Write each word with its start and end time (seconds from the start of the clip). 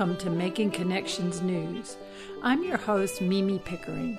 Welcome 0.00 0.16
to 0.16 0.30
Making 0.30 0.70
Connections 0.70 1.42
News. 1.42 1.98
I'm 2.42 2.64
your 2.64 2.78
host, 2.78 3.20
Mimi 3.20 3.58
Pickering. 3.58 4.18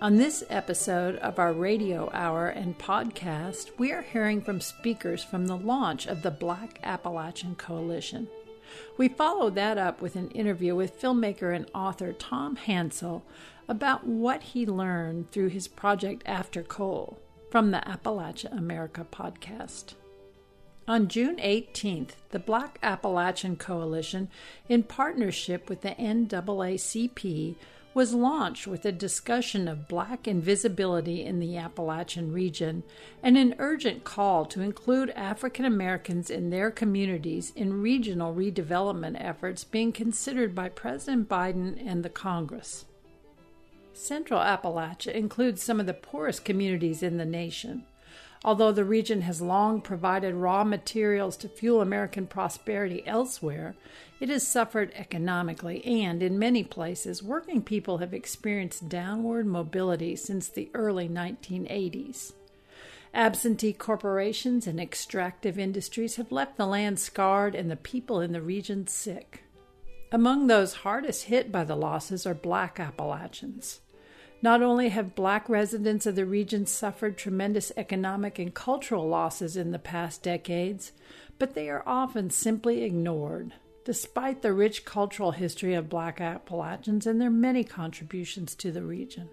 On 0.00 0.16
this 0.16 0.44
episode 0.50 1.16
of 1.16 1.40
our 1.40 1.52
radio 1.52 2.08
hour 2.12 2.50
and 2.50 2.78
podcast, 2.78 3.76
we 3.76 3.90
are 3.90 4.02
hearing 4.02 4.40
from 4.40 4.60
speakers 4.60 5.24
from 5.24 5.48
the 5.48 5.56
launch 5.56 6.06
of 6.06 6.22
the 6.22 6.30
Black 6.30 6.78
Appalachian 6.84 7.56
Coalition. 7.56 8.28
We 8.96 9.08
follow 9.08 9.50
that 9.50 9.78
up 9.78 10.00
with 10.00 10.14
an 10.14 10.30
interview 10.30 10.76
with 10.76 11.00
filmmaker 11.00 11.52
and 11.52 11.68
author 11.74 12.12
Tom 12.12 12.56
Hansell 12.56 13.22
about 13.66 14.06
what 14.06 14.44
he 14.44 14.64
learned 14.64 15.32
through 15.32 15.48
his 15.48 15.66
project 15.66 16.22
After 16.24 16.62
Coal 16.62 17.18
from 17.50 17.72
the 17.72 17.78
Appalachia 17.78 18.56
America 18.56 19.04
podcast. 19.10 19.94
On 20.88 21.06
June 21.06 21.36
18th, 21.36 22.12
the 22.30 22.38
Black 22.38 22.78
Appalachian 22.82 23.56
Coalition, 23.56 24.30
in 24.70 24.84
partnership 24.84 25.68
with 25.68 25.82
the 25.82 25.90
NAACP, 25.90 27.56
was 27.92 28.14
launched 28.14 28.66
with 28.66 28.86
a 28.86 28.92
discussion 28.92 29.68
of 29.68 29.86
black 29.86 30.26
invisibility 30.26 31.22
in 31.22 31.40
the 31.40 31.58
Appalachian 31.58 32.32
region 32.32 32.84
and 33.22 33.36
an 33.36 33.54
urgent 33.58 34.04
call 34.04 34.46
to 34.46 34.62
include 34.62 35.10
African 35.10 35.66
Americans 35.66 36.30
in 36.30 36.48
their 36.48 36.70
communities 36.70 37.52
in 37.54 37.82
regional 37.82 38.34
redevelopment 38.34 39.22
efforts 39.22 39.64
being 39.64 39.92
considered 39.92 40.54
by 40.54 40.70
President 40.70 41.28
Biden 41.28 41.86
and 41.86 42.02
the 42.02 42.08
Congress. 42.08 42.86
Central 43.92 44.40
Appalachia 44.40 45.12
includes 45.12 45.62
some 45.62 45.80
of 45.80 45.86
the 45.86 45.92
poorest 45.92 46.46
communities 46.46 47.02
in 47.02 47.18
the 47.18 47.26
nation. 47.26 47.84
Although 48.44 48.72
the 48.72 48.84
region 48.84 49.22
has 49.22 49.42
long 49.42 49.80
provided 49.80 50.34
raw 50.34 50.62
materials 50.62 51.36
to 51.38 51.48
fuel 51.48 51.80
American 51.80 52.26
prosperity 52.26 53.04
elsewhere, 53.06 53.74
it 54.20 54.28
has 54.28 54.46
suffered 54.46 54.92
economically, 54.94 55.84
and 55.84 56.22
in 56.22 56.38
many 56.38 56.62
places, 56.62 57.22
working 57.22 57.62
people 57.62 57.98
have 57.98 58.14
experienced 58.14 58.88
downward 58.88 59.46
mobility 59.46 60.14
since 60.14 60.48
the 60.48 60.70
early 60.72 61.08
1980s. 61.08 62.32
Absentee 63.12 63.72
corporations 63.72 64.66
and 64.66 64.78
extractive 64.78 65.58
industries 65.58 66.16
have 66.16 66.30
left 66.30 66.56
the 66.56 66.66
land 66.66 67.00
scarred 67.00 67.54
and 67.54 67.70
the 67.70 67.76
people 67.76 68.20
in 68.20 68.32
the 68.32 68.42
region 68.42 68.86
sick. 68.86 69.44
Among 70.12 70.46
those 70.46 70.74
hardest 70.74 71.24
hit 71.24 71.50
by 71.50 71.64
the 71.64 71.76
losses 71.76 72.26
are 72.26 72.34
black 72.34 72.78
Appalachians. 72.78 73.80
Not 74.40 74.62
only 74.62 74.90
have 74.90 75.16
black 75.16 75.48
residents 75.48 76.06
of 76.06 76.14
the 76.14 76.24
region 76.24 76.64
suffered 76.64 77.18
tremendous 77.18 77.72
economic 77.76 78.38
and 78.38 78.54
cultural 78.54 79.08
losses 79.08 79.56
in 79.56 79.72
the 79.72 79.78
past 79.80 80.22
decades, 80.22 80.92
but 81.38 81.54
they 81.54 81.68
are 81.68 81.82
often 81.86 82.30
simply 82.30 82.84
ignored, 82.84 83.52
despite 83.84 84.42
the 84.42 84.52
rich 84.52 84.84
cultural 84.84 85.32
history 85.32 85.74
of 85.74 85.88
black 85.88 86.20
Appalachians 86.20 87.06
and 87.06 87.20
their 87.20 87.30
many 87.30 87.64
contributions 87.64 88.54
to 88.56 88.70
the 88.70 88.82
region. 88.82 89.28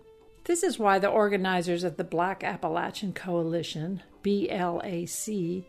This 0.46 0.64
is 0.64 0.80
why 0.80 1.00
the 1.00 1.10
organizers 1.10 1.84
of 1.84 1.98
the 1.98 2.04
Black 2.04 2.44
Appalachian 2.44 3.14
Coalition, 3.14 4.04
BLAC, 4.24 5.66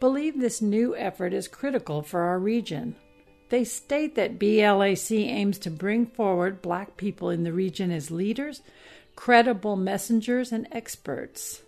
believe 0.00 0.40
this 0.40 0.60
new 0.60 0.96
effort 0.96 1.32
is 1.32 1.46
critical 1.46 2.02
for 2.02 2.22
our 2.22 2.38
region, 2.38 2.96
they 3.48 3.64
state 3.64 4.14
that 4.16 4.38
BLAC 4.38 5.12
aims 5.12 5.58
to 5.60 5.70
bring 5.70 6.06
forward 6.06 6.62
black 6.62 6.96
people 6.96 7.30
in 7.30 7.44
the 7.44 7.52
region 7.52 7.90
as 7.90 8.10
leaders, 8.10 8.62
credible 9.14 9.76
messengers, 9.76 10.52
and 10.52 10.66
experts. 10.72 11.62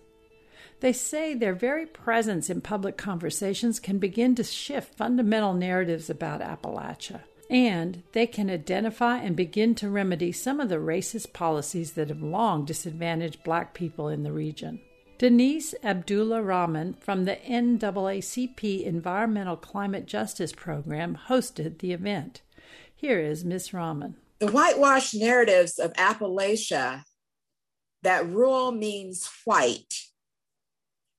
They 0.81 0.93
say 0.93 1.35
their 1.35 1.55
very 1.55 1.87
presence 1.87 2.49
in 2.51 2.61
public 2.61 2.97
conversations 2.97 3.81
can 3.81 3.99
begin 3.99 4.35
to 4.37 4.45
shift 4.45 4.97
fundamental 4.97 5.55
narratives 5.55 6.09
about 6.09 6.41
Appalachia, 6.41 7.23
and 7.51 8.03
they 8.13 8.27
can 8.27 8.49
identify 8.49 9.19
and 9.19 9.35
begin 9.35 9.75
to 9.77 9.91
remedy 9.91 10.31
some 10.31 10.61
of 10.61 10.69
the 10.69 10.77
racist 10.77 11.33
policies 11.33 11.93
that 11.93 12.09
have 12.09 12.23
long 12.23 12.65
disadvantaged 12.65 13.43
black 13.43 13.75
people 13.75 14.09
in 14.09 14.23
the 14.23 14.33
region. 14.33 14.81
Denise 15.19 15.75
Abdullah 15.83 16.43
Rahman 16.43 16.95
from 16.95 17.25
the 17.25 17.35
NAACP 17.35 18.85
Environmental 18.85 19.57
Climate 19.57 20.07
Justice 20.07 20.53
Program 20.53 21.19
hosted 21.27 21.79
the 21.79 21.93
event. 21.93 22.43
Here 22.95 23.19
is 23.19 23.45
Ms. 23.45 23.75
Rahman. 23.75 24.15
The 24.39 24.53
whitewash 24.53 25.15
narratives 25.15 25.81
of 25.81 25.93
Appalachia 25.95 27.03
that 28.05 28.29
rural 28.29 28.71
means 28.71 29.29
white 29.45 29.93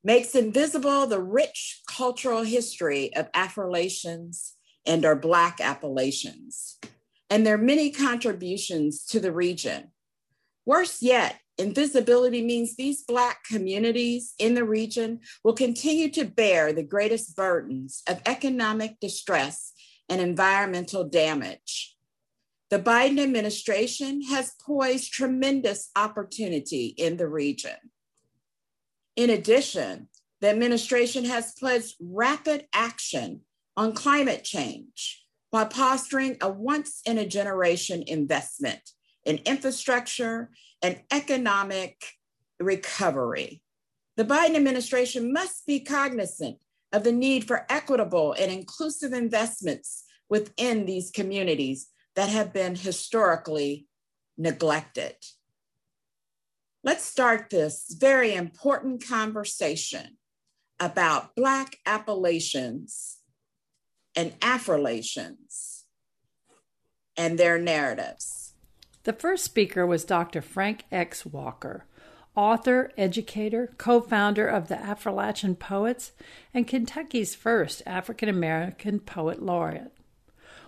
makes 0.02 0.34
invisible 0.34 1.06
the 1.06 1.20
rich 1.20 1.82
cultural 1.86 2.44
history 2.44 3.14
of 3.14 3.28
Appalachians 3.34 4.54
and 4.86 5.04
our 5.04 5.18
Black 5.18 5.60
Appalachians 5.60 6.80
and 7.30 7.46
their 7.46 7.58
many 7.58 7.92
contributions 7.92 9.04
to 9.08 9.20
the 9.20 9.34
region. 9.34 9.92
Worse 10.66 11.02
yet, 11.02 11.36
Invisibility 11.60 12.42
means 12.42 12.76
these 12.76 13.04
Black 13.04 13.44
communities 13.44 14.34
in 14.40 14.54
the 14.54 14.64
region 14.64 15.20
will 15.44 15.54
continue 15.54 16.10
to 16.12 16.24
bear 16.24 16.72
the 16.72 16.84
greatest 16.84 17.36
burdens 17.36 18.02
of 18.08 18.22
economic 18.26 18.98
distress 19.02 19.74
and 20.08 20.22
environmental 20.22 21.04
damage. 21.04 21.98
The 22.70 22.80
Biden 22.80 23.22
administration 23.22 24.22
has 24.30 24.54
poised 24.66 25.12
tremendous 25.12 25.90
opportunity 25.98 26.94
in 26.98 27.18
the 27.18 27.28
region. 27.28 27.76
In 29.18 29.30
addition, 29.30 30.08
the 30.40 30.50
administration 30.50 31.26
has 31.26 31.52
pledged 31.60 31.96
rapid 32.00 32.68
action 32.72 33.42
on 33.76 33.92
climate 33.92 34.46
change 34.46 35.26
by 35.52 35.66
posturing 35.66 36.38
a 36.40 36.50
once 36.50 37.02
in 37.06 37.18
a 37.18 37.28
generation 37.28 38.02
investment 38.08 38.92
in 39.26 39.40
infrastructure 39.46 40.52
and 40.82 41.02
economic 41.12 42.02
recovery. 42.60 43.62
The 44.18 44.26
Biden 44.26 44.56
administration 44.56 45.32
must 45.32 45.66
be 45.66 45.80
cognizant 45.80 46.58
of 46.92 47.04
the 47.04 47.12
need 47.12 47.46
for 47.46 47.66
equitable 47.70 48.34
and 48.34 48.52
inclusive 48.52 49.14
investments 49.14 50.04
within 50.30 50.86
these 50.86 51.12
communities 51.12 51.88
that 52.16 52.30
have 52.30 52.52
been 52.52 52.76
historically 52.76 53.88
neglected. 54.38 55.16
Let's 56.84 57.04
start 57.04 57.50
this 57.50 57.96
very 58.00 58.34
important 58.34 59.06
conversation 59.06 60.18
about 60.80 61.36
Black 61.36 61.78
Appalachians 61.86 63.18
and 64.16 64.40
Affrilachians 64.40 65.84
and 67.18 67.38
their 67.38 67.60
narratives. 67.60 68.39
The 69.04 69.14
first 69.14 69.46
speaker 69.46 69.86
was 69.86 70.04
Dr. 70.04 70.42
Frank 70.42 70.84
X. 70.92 71.26
Walker, 71.26 71.86
author, 72.36 72.92
educator, 72.98 73.74
co 73.78 74.02
founder 74.02 74.48
of 74.48 74.68
the 74.68 74.76
Affrilachian 74.76 75.58
Poets, 75.58 76.12
and 76.54 76.68
Kentucky's 76.68 77.34
first 77.34 77.82
African 77.86 78.28
American 78.28 79.00
poet 79.00 79.42
laureate. 79.42 79.94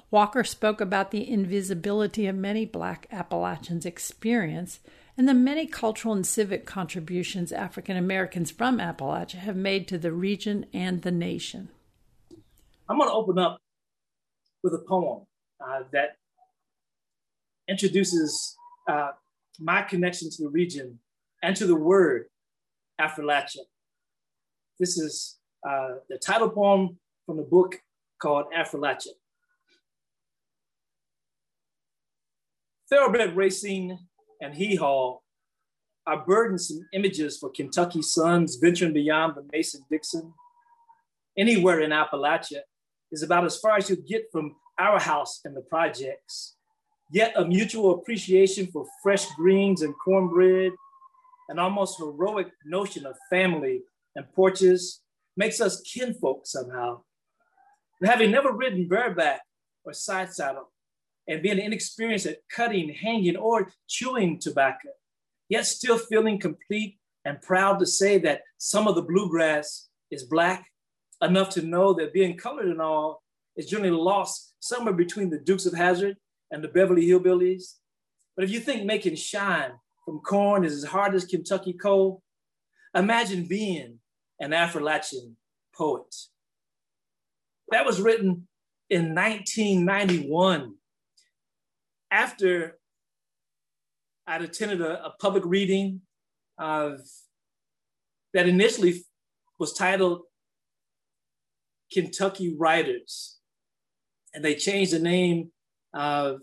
Walker 0.09 0.43
spoke 0.43 0.81
about 0.81 1.11
the 1.11 1.29
invisibility 1.29 2.27
of 2.27 2.35
many 2.35 2.65
black 2.65 3.07
Appalachians' 3.11 3.85
experience 3.85 4.79
and 5.17 5.27
the 5.27 5.33
many 5.33 5.65
cultural 5.67 6.13
and 6.13 6.25
civic 6.25 6.65
contributions 6.65 7.51
African 7.51 7.95
Americans 7.95 8.51
from 8.51 8.79
Appalachia 8.79 9.35
have 9.35 9.55
made 9.55 9.87
to 9.87 9.97
the 9.97 10.11
region 10.11 10.65
and 10.73 11.01
the 11.01 11.11
nation. 11.11 11.69
I'm 12.89 12.97
going 12.97 13.09
to 13.09 13.13
open 13.13 13.37
up 13.37 13.57
with 14.63 14.73
a 14.73 14.83
poem 14.87 15.25
uh, 15.65 15.83
that 15.93 16.17
introduces 17.71 18.57
uh, 18.89 19.11
my 19.59 19.81
connection 19.81 20.29
to 20.29 20.43
the 20.43 20.49
region 20.49 20.99
and 21.41 21.55
to 21.55 21.65
the 21.65 21.75
word 21.75 22.25
Affrilachian. 22.99 23.65
This 24.77 24.97
is 24.97 25.37
uh, 25.67 25.95
the 26.09 26.17
title 26.17 26.49
poem 26.49 26.99
from 27.25 27.37
the 27.37 27.43
book 27.43 27.79
called 28.21 28.45
Affrilachian. 28.55 29.15
Thoroughbred 32.89 33.37
racing 33.37 33.97
and 34.41 34.53
hee 34.53 34.75
haw 34.75 35.19
are 36.05 36.25
burdensome 36.25 36.85
images 36.93 37.37
for 37.37 37.49
Kentucky 37.49 38.01
sons 38.01 38.57
venturing 38.57 38.93
beyond 38.93 39.35
the 39.35 39.47
Mason 39.53 39.81
Dixon. 39.89 40.33
Anywhere 41.37 41.79
in 41.79 41.91
Appalachia 41.91 42.61
is 43.13 43.23
about 43.23 43.45
as 43.45 43.57
far 43.57 43.77
as 43.77 43.89
you 43.89 43.95
get 43.95 44.25
from 44.31 44.55
our 44.77 44.99
house 44.99 45.39
and 45.45 45.55
the 45.55 45.61
projects 45.61 46.55
yet 47.11 47.33
a 47.35 47.45
mutual 47.45 47.91
appreciation 47.91 48.67
for 48.67 48.85
fresh 49.03 49.25
greens 49.35 49.81
and 49.81 49.93
cornbread, 50.03 50.71
an 51.49 51.59
almost 51.59 51.97
heroic 51.99 52.47
notion 52.65 53.05
of 53.05 53.15
family 53.29 53.81
and 54.15 54.31
porches 54.33 55.01
makes 55.35 55.59
us 55.59 55.81
kinfolk 55.81 56.41
somehow. 56.45 57.01
And 57.99 58.09
having 58.09 58.31
never 58.31 58.51
ridden 58.51 58.87
bareback 58.87 59.41
or 59.83 59.93
side 59.93 60.33
saddle, 60.33 60.71
and 61.27 61.41
being 61.41 61.59
inexperienced 61.59 62.25
at 62.25 62.39
cutting, 62.49 62.93
hanging, 62.93 63.37
or 63.37 63.71
chewing 63.87 64.39
tobacco, 64.39 64.89
yet 65.49 65.65
still 65.65 65.97
feeling 65.97 66.39
complete 66.39 66.97
and 67.25 67.41
proud 67.41 67.79
to 67.79 67.85
say 67.85 68.17
that 68.19 68.41
some 68.57 68.87
of 68.87 68.95
the 68.95 69.01
bluegrass 69.01 69.89
is 70.09 70.23
black 70.23 70.65
enough 71.21 71.49
to 71.49 71.61
know 71.61 71.93
that 71.93 72.13
being 72.13 72.35
colored 72.35 72.67
and 72.67 72.81
all 72.81 73.21
is 73.55 73.67
generally 73.67 73.91
lost 73.91 74.53
somewhere 74.59 74.93
between 74.93 75.29
the 75.29 75.39
Dukes 75.39 75.65
of 75.65 75.73
Hazzard 75.73 76.17
and 76.51 76.63
the 76.63 76.67
Beverly 76.67 77.07
Hillbillies. 77.07 77.75
But 78.35 78.45
if 78.45 78.51
you 78.51 78.59
think 78.59 78.85
making 78.85 79.15
shine 79.15 79.71
from 80.05 80.19
corn 80.19 80.63
is 80.63 80.73
as 80.73 80.83
hard 80.83 81.15
as 81.15 81.25
Kentucky 81.25 81.73
coal, 81.73 82.21
imagine 82.95 83.45
being 83.45 83.99
an 84.39 84.53
Appalachian 84.53 85.37
poet. 85.73 86.13
That 87.69 87.85
was 87.85 88.01
written 88.01 88.47
in 88.89 89.15
1991 89.15 90.75
after 92.09 92.77
I'd 94.27 94.41
attended 94.41 94.81
a, 94.81 95.05
a 95.05 95.13
public 95.21 95.43
reading 95.45 96.01
of 96.57 96.99
that 98.33 98.47
initially 98.47 99.03
was 99.59 99.73
titled 99.73 100.21
Kentucky 101.91 102.55
Writers. 102.55 103.37
And 104.33 104.43
they 104.43 104.55
changed 104.55 104.93
the 104.93 104.99
name 104.99 105.51
uh, 105.93 106.35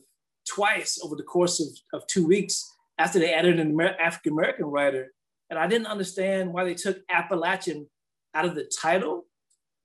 twice 0.48 0.98
over 1.02 1.16
the 1.16 1.22
course 1.22 1.60
of, 1.60 1.68
of 1.92 2.06
two 2.06 2.26
weeks 2.26 2.70
after 2.98 3.18
they 3.18 3.32
added 3.32 3.60
an 3.60 3.80
African 3.80 4.32
American 4.32 4.66
writer. 4.66 5.12
And 5.50 5.58
I 5.58 5.66
didn't 5.66 5.86
understand 5.86 6.52
why 6.52 6.64
they 6.64 6.74
took 6.74 6.98
Appalachian 7.10 7.88
out 8.34 8.44
of 8.44 8.54
the 8.54 8.70
title 8.80 9.24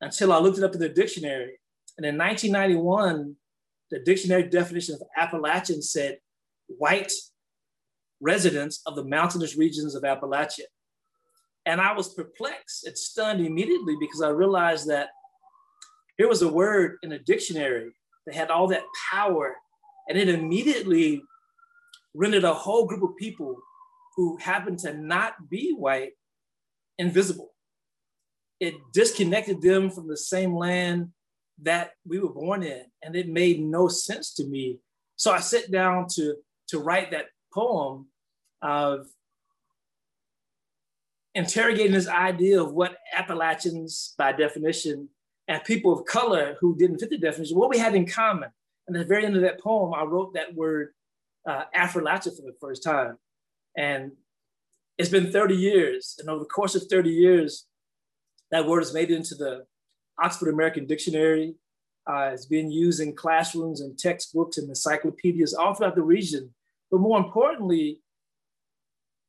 until 0.02 0.34
I 0.34 0.40
looked 0.40 0.58
it 0.58 0.64
up 0.64 0.74
in 0.74 0.80
the 0.80 0.90
dictionary. 0.90 1.60
And 1.98 2.06
in 2.06 2.18
1991, 2.18 3.36
the 3.92 4.00
dictionary 4.00 4.44
definition 4.44 4.96
of 4.96 5.02
Appalachian 5.16 5.82
said 5.82 6.18
white 6.68 7.12
residents 8.20 8.82
of 8.86 8.96
the 8.96 9.04
mountainous 9.04 9.56
regions 9.56 9.96
of 9.96 10.04
Appalachia. 10.04 10.66
And 11.66 11.80
I 11.80 11.94
was 11.94 12.14
perplexed 12.14 12.86
and 12.86 12.98
stunned 12.98 13.46
immediately 13.46 13.96
because 14.00 14.22
I 14.22 14.30
realized 14.30 14.90
that 14.90 15.10
here 16.18 16.28
was 16.28 16.42
a 16.42 16.50
word 16.52 16.98
in 17.04 17.14
a 17.14 17.20
dictionary 17.20 17.92
that 18.26 18.36
had 18.36 18.50
all 18.50 18.68
that 18.68 18.84
power, 19.12 19.56
and 20.08 20.18
it 20.18 20.30
immediately 20.30 21.22
rendered 22.14 22.44
a 22.44 22.54
whole 22.54 22.86
group 22.86 23.04
of 23.04 23.16
people 23.18 23.56
who 24.16 24.38
happened 24.38 24.80
to 24.80 24.94
not 24.94 25.50
be 25.50 25.74
white 25.74 26.12
invisible. 26.98 27.54
It 28.60 28.76
disconnected 28.94 29.62
them 29.62 29.90
from 29.90 30.08
the 30.08 30.18
same 30.18 30.56
land 30.56 31.10
that 31.62 31.92
we 32.06 32.20
were 32.20 32.30
born 32.30 32.64
in, 32.64 32.84
and 33.02 33.16
it 33.16 33.28
made 33.28 33.60
no 33.60 33.88
sense 33.88 34.34
to 34.36 34.46
me. 34.46 34.80
So 35.16 35.32
I 35.32 35.40
sat 35.40 35.72
down 35.72 36.08
to, 36.16 36.36
to 36.70 36.80
write 36.80 37.12
that 37.12 37.28
poem 37.54 38.08
of 38.62 39.08
interrogating 41.36 41.92
this 41.92 42.08
idea 42.08 42.62
of 42.62 42.74
what 42.74 42.98
Appalachians, 43.16 44.14
by 44.18 44.32
definition, 44.32 45.10
and 45.48 45.64
people 45.64 45.92
of 45.92 46.06
color 46.06 46.56
who 46.60 46.76
didn't 46.78 47.00
fit 47.00 47.10
the 47.10 47.18
definition, 47.18 47.58
what 47.58 47.70
we 47.70 47.78
had 47.78 47.96
in 47.96 48.06
common. 48.06 48.50
And 48.88 48.96
at 48.96 49.02
the 49.02 49.08
very 49.08 49.26
end 49.26 49.36
of 49.36 49.42
that 49.42 49.62
poem, 49.62 49.94
I 49.94 50.04
wrote 50.04 50.34
that 50.34 50.54
word 50.54 50.90
uh, 51.48 51.64
Affrilachian 51.76 52.36
for 52.36 52.44
the 52.44 52.56
first 52.60 52.84
time. 52.84 53.18
And 53.78 54.14
it's 54.98 55.10
been 55.10 55.32
30 55.32 55.56
years. 55.56 56.16
And 56.20 56.30
over 56.30 56.40
the 56.40 56.46
course 56.46 56.76
of 56.76 56.84
30 56.90 57.10
years, 57.10 57.66
that 58.52 58.68
word 58.68 58.82
has 58.82 58.94
made 58.94 59.12
it 59.12 59.16
into 59.16 59.36
the 59.36 59.66
Oxford 60.22 60.50
American 60.50 60.86
Dictionary. 60.86 61.56
Uh, 62.06 62.32
it's 62.34 62.46
being 62.46 62.70
used 62.70 63.00
in 63.00 63.16
classrooms 63.16 63.82
and 63.82 63.98
textbooks 63.98 64.58
and 64.58 64.70
encyclopedias 64.70 65.54
all 65.54 65.74
throughout 65.74 65.96
the 65.96 66.02
region. 66.04 66.54
But 66.92 67.00
more 67.00 67.18
importantly, 67.18 68.00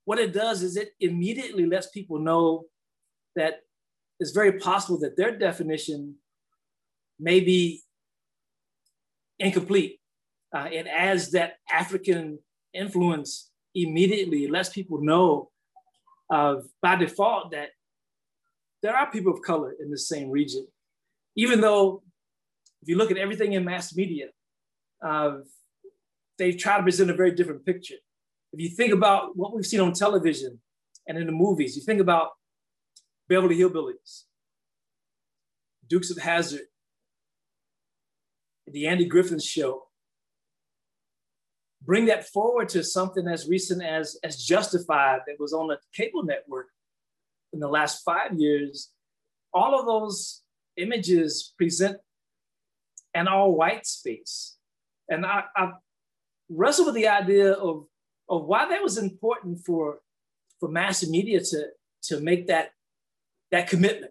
what 0.05 0.19
it 0.19 0.33
does 0.33 0.63
is 0.63 0.77
it 0.77 0.91
immediately 1.01 1.67
lets 1.67 1.87
people 1.89 2.19
know 2.19 2.65
that 3.37 3.61
it's 4.25 4.33
very 4.33 4.59
possible 4.59 4.99
that 5.01 5.19
their 5.19 5.37
definition 5.37 6.15
may 7.21 7.41
be 7.41 7.83
incomplete. 9.39 10.01
Uh, 10.51 10.69
it 10.73 10.87
adds 10.87 11.33
that 11.33 11.59
African 11.71 12.39
influence 12.73 13.51
immediately, 13.75 14.49
lets 14.49 14.71
people 14.71 15.03
know 15.03 15.51
of 16.31 16.65
by 16.81 16.97
default 16.97 17.51
that 17.51 17.69
there 18.83 18.97
are 18.97 19.11
people 19.11 19.31
of 19.35 19.43
color 19.43 19.75
in 19.79 19.91
the 19.91 19.99
same 19.99 20.31
region. 20.31 20.67
Even 21.37 21.61
though, 21.61 22.03
if 22.81 22.89
you 22.89 22.97
look 22.97 23.11
at 23.11 23.19
everything 23.19 23.53
in 23.53 23.63
mass 23.63 23.95
media, 23.95 24.29
uh, 25.05 25.39
they 26.39 26.53
try 26.53 26.79
to 26.79 26.83
present 26.83 27.11
a 27.11 27.15
very 27.15 27.33
different 27.33 27.67
picture. 27.67 28.01
If 28.55 28.61
you 28.61 28.71
think 28.71 28.95
about 28.95 29.37
what 29.37 29.55
we've 29.55 29.67
seen 29.67 29.81
on 29.81 29.93
television 29.93 30.61
and 31.07 31.19
in 31.19 31.27
the 31.27 31.33
movies, 31.33 31.77
you 31.77 31.83
think 31.83 32.01
about 32.01 32.31
Beverly 33.29 33.57
Hillbillies, 33.57 34.25
Dukes 35.89 36.11
of 36.11 36.19
Hazzard, 36.19 36.67
the 38.67 38.87
Andy 38.87 39.07
Griffith 39.07 39.43
Show. 39.43 39.85
Bring 41.83 42.07
that 42.07 42.27
forward 42.27 42.71
to 42.71 42.83
something 42.83 43.29
as 43.29 43.47
recent 43.47 43.83
as, 43.83 44.19
as 44.25 44.43
Justified 44.43 45.21
that 45.27 45.37
was 45.39 45.53
on 45.53 45.69
the 45.69 45.79
cable 45.95 46.23
network 46.23 46.69
in 47.53 47.61
the 47.61 47.69
last 47.69 48.03
five 48.05 48.39
years. 48.39 48.91
All 49.53 49.79
of 49.79 49.87
those 49.87 50.43
images 50.77 51.53
present 51.57 51.99
an 53.15 53.29
all 53.29 53.55
white 53.55 53.87
space. 53.87 54.57
And 55.09 55.25
I, 55.25 55.45
I 55.57 55.73
wrestle 56.49 56.87
with 56.87 56.95
the 56.95 57.09
idea 57.09 57.53
of, 57.53 57.87
of 58.29 58.45
why 58.47 58.69
that 58.69 58.83
was 58.83 58.99
important 58.99 59.61
for, 59.65 59.99
for 60.59 60.69
mass 60.69 61.07
media 61.07 61.41
to, 61.41 61.67
to 62.05 62.21
make 62.21 62.47
that 62.49 62.71
that 63.55 63.69
commitment 63.69 64.11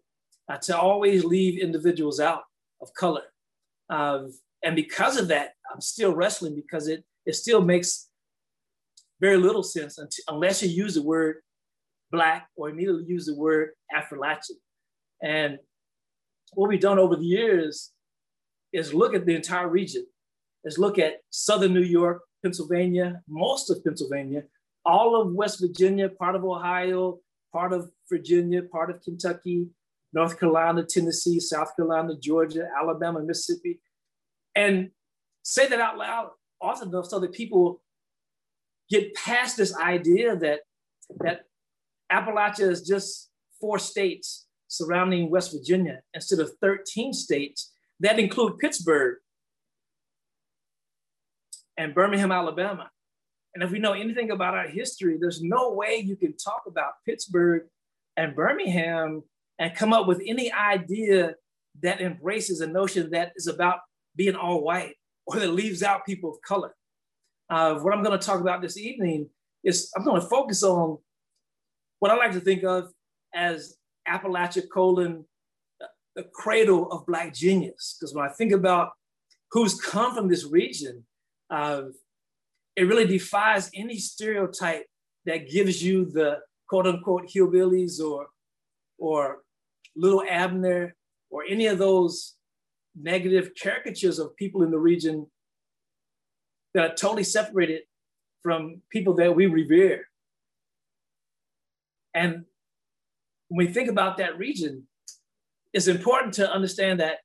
uh, 0.50 0.58
to 0.58 0.78
always 0.78 1.26
leave 1.26 1.62
individuals 1.62 2.22
out 2.22 2.44
of 2.82 2.94
color. 2.94 3.24
Uh, 3.90 4.20
and 4.64 4.74
because 4.74 5.18
of 5.18 5.28
that, 5.28 5.50
I'm 5.70 5.82
still 5.82 6.16
wrestling 6.16 6.56
because 6.56 6.88
it, 6.88 7.04
it 7.26 7.36
still 7.36 7.62
makes 7.62 8.08
very 9.20 9.36
little 9.36 9.62
sense 9.62 10.00
unless 10.30 10.64
you 10.64 10.70
use 10.70 10.96
the 10.96 11.04
word 11.04 11.42
black 12.10 12.48
or 12.56 12.70
immediately 12.70 13.04
use 13.06 13.26
the 13.26 13.36
word 13.36 13.72
Affrilachian. 13.94 14.60
And 15.22 15.58
what 16.54 16.70
we've 16.70 16.80
done 16.80 17.00
over 17.00 17.18
the 17.18 17.26
years 17.26 17.92
is 18.72 18.94
look 18.94 19.14
at 19.14 19.26
the 19.26 19.36
entire 19.36 19.68
region, 19.68 20.06
is 20.64 20.78
look 20.78 20.98
at 20.98 21.18
Southern 21.32 21.74
New 21.74 21.82
York, 21.82 22.22
Pennsylvania, 22.44 23.22
most 23.28 23.70
of 23.70 23.84
Pennsylvania, 23.84 24.44
all 24.86 25.20
of 25.20 25.34
West 25.34 25.60
Virginia, 25.60 26.08
part 26.08 26.36
of 26.36 26.46
Ohio, 26.46 27.20
part 27.54 27.72
of 27.72 27.90
Virginia, 28.10 28.64
part 28.64 28.90
of 28.90 29.02
Kentucky, 29.02 29.68
North 30.12 30.40
Carolina, 30.40 30.84
Tennessee, 30.84 31.40
South 31.40 31.76
Carolina, 31.76 32.14
Georgia, 32.20 32.68
Alabama, 32.78 33.22
Mississippi, 33.22 33.80
and 34.56 34.90
say 35.44 35.68
that 35.68 35.80
out 35.80 35.98
loud 35.98 36.30
often 36.62 36.90
enough 36.90 37.06
so 37.06 37.20
that 37.20 37.34
people 37.34 37.82
get 38.90 39.14
past 39.16 39.58
this 39.58 39.76
idea 39.78 40.36
that 40.36 40.62
that 41.20 41.42
Appalachia 42.12 42.70
is 42.70 42.82
just 42.82 43.30
four 43.60 43.80
states 43.80 44.48
surrounding 44.68 45.30
West 45.30 45.52
Virginia 45.52 46.02
instead 46.14 46.40
of 46.40 46.52
13 46.62 47.14
states 47.14 47.72
that 48.00 48.20
include 48.20 48.58
Pittsburgh 48.58 49.18
and 51.78 51.94
Birmingham, 51.94 52.32
Alabama. 52.32 52.90
And 53.54 53.64
if 53.64 53.72
we 53.72 53.80
know 53.80 53.94
anything 53.94 54.32
about 54.32 54.56
our 54.56 54.68
history, 54.68 55.18
there's 55.20 55.42
no 55.42 55.72
way 55.72 55.98
you 55.98 56.16
can 56.16 56.36
talk 56.38 56.64
about 56.68 56.94
Pittsburgh 57.06 57.64
and 58.18 58.36
Birmingham 58.36 59.24
and 59.60 59.76
come 59.76 59.94
up 59.94 60.08
with 60.08 60.22
any 60.26 60.52
idea 60.52 61.36
that 61.82 62.02
embraces 62.02 62.62
a 62.62 62.68
notion 62.68 63.12
that 63.12 63.34
is 63.36 63.48
about 63.48 63.80
being 64.16 64.36
all 64.36 64.64
white 64.64 64.96
or 65.26 65.40
that 65.40 65.50
leaves 65.50 65.84
out 65.84 66.06
people 66.06 66.32
of 66.32 66.42
color. 66.42 66.74
Uh, 67.50 67.76
what 67.76 67.94
I'm 67.94 68.04
going 68.04 68.18
to 68.18 68.26
talk 68.26 68.42
about 68.42 68.62
this 68.62 68.78
evening 68.78 69.30
is 69.64 69.92
I'm 69.96 70.04
going 70.04 70.22
to 70.22 70.28
focus 70.28 70.64
on 70.64 70.98
what 72.00 72.12
I 72.12 72.16
like 72.16 72.34
to 72.34 72.40
think 72.40 72.64
of 72.64 72.92
as 73.34 73.78
Appalachia 74.08 74.64
colon, 74.72 75.26
the 76.16 76.24
cradle 76.34 76.92
of 76.92 77.06
Black 77.06 77.34
genius. 77.34 77.98
Because 78.00 78.14
when 78.14 78.26
I 78.26 78.30
think 78.30 78.52
about 78.52 78.92
who's 79.52 79.80
come 79.80 80.16
from 80.16 80.28
this 80.28 80.46
region, 80.46 81.06
uh, 81.50 81.84
it 82.76 82.84
really 82.84 83.06
defies 83.06 83.70
any 83.76 83.98
stereotype 83.98 84.86
that 85.26 85.50
gives 85.50 85.84
you 85.84 86.06
the 86.06 86.40
quote 86.68 86.88
unquote 86.88 87.28
hillbillies 87.28 88.00
or 88.00 88.28
or 88.98 89.40
little 89.96 90.24
Abner 90.28 90.96
or 91.30 91.44
any 91.48 91.68
of 91.68 91.78
those 91.78 92.36
negative 92.96 93.52
caricatures 93.62 94.20
of 94.20 94.36
people 94.36 94.64
in 94.64 94.72
the 94.72 94.80
region 94.80 95.28
that 96.74 96.92
are 96.92 96.96
totally 96.96 97.24
separated 97.24 97.82
from 98.42 98.82
people 98.90 99.14
that 99.16 99.36
we 99.36 99.46
revere. 99.46 100.08
And 102.14 102.46
when 103.48 103.68
we 103.68 103.74
think 103.74 103.90
about 103.90 104.18
that 104.18 104.38
region, 104.38 104.88
it's 105.74 105.88
important 105.88 106.34
to 106.36 106.52
understand 106.52 107.00
that 107.00 107.20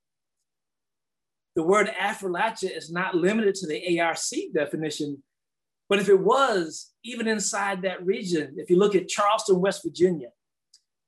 the 1.55 1.63
word 1.63 1.91
Appalachia 2.01 2.75
is 2.75 2.91
not 2.91 3.15
limited 3.15 3.55
to 3.57 3.67
the 3.67 4.01
ARC 4.01 4.19
definition, 4.55 5.23
but 5.89 5.99
if 5.99 6.09
it 6.09 6.21
was, 6.21 6.93
even 7.05 7.27
inside 7.27 7.83
that 7.83 8.05
region, 8.05 8.55
if 8.59 8.69
you 8.69 8.77
look 8.77 8.95
at 8.95 9.09
Charleston, 9.09 9.61
West 9.61 9.83
Virginia, 9.83 10.29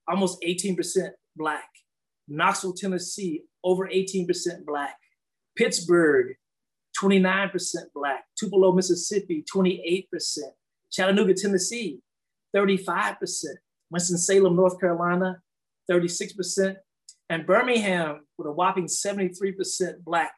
almost 0.08 0.42
18% 0.42 0.76
Black. 1.36 1.68
Knoxville, 2.28 2.72
Tennessee, 2.72 3.42
over 3.62 3.88
18% 3.88 4.26
Black. 4.64 4.96
Pittsburgh, 5.56 6.34
29% 7.02 7.74
Black. 7.94 8.24
Tupelo, 8.38 8.72
Mississippi, 8.72 9.44
28%. 9.54 10.06
Chattanooga, 10.90 11.34
Tennessee, 11.34 12.00
35%. 12.56 13.16
Winston-Salem, 13.90 14.56
North 14.56 14.80
Carolina, 14.80 15.42
36%. 15.90 16.76
And 17.28 17.46
Birmingham 17.46 18.26
with 18.38 18.46
a 18.46 18.52
whopping 18.52 18.86
73% 18.86 20.04
Black. 20.04 20.32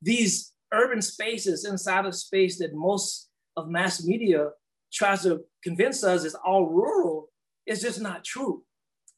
These 0.00 0.52
urban 0.72 1.02
spaces 1.02 1.64
inside 1.64 2.06
of 2.06 2.14
space 2.14 2.58
that 2.58 2.74
most 2.74 3.27
of 3.58 3.68
mass 3.68 4.04
media 4.04 4.50
tries 4.92 5.22
to 5.22 5.40
convince 5.62 6.04
us 6.04 6.24
is 6.24 6.34
all 6.34 6.66
rural 6.66 7.28
is 7.66 7.82
just 7.82 8.00
not 8.00 8.24
true. 8.24 8.62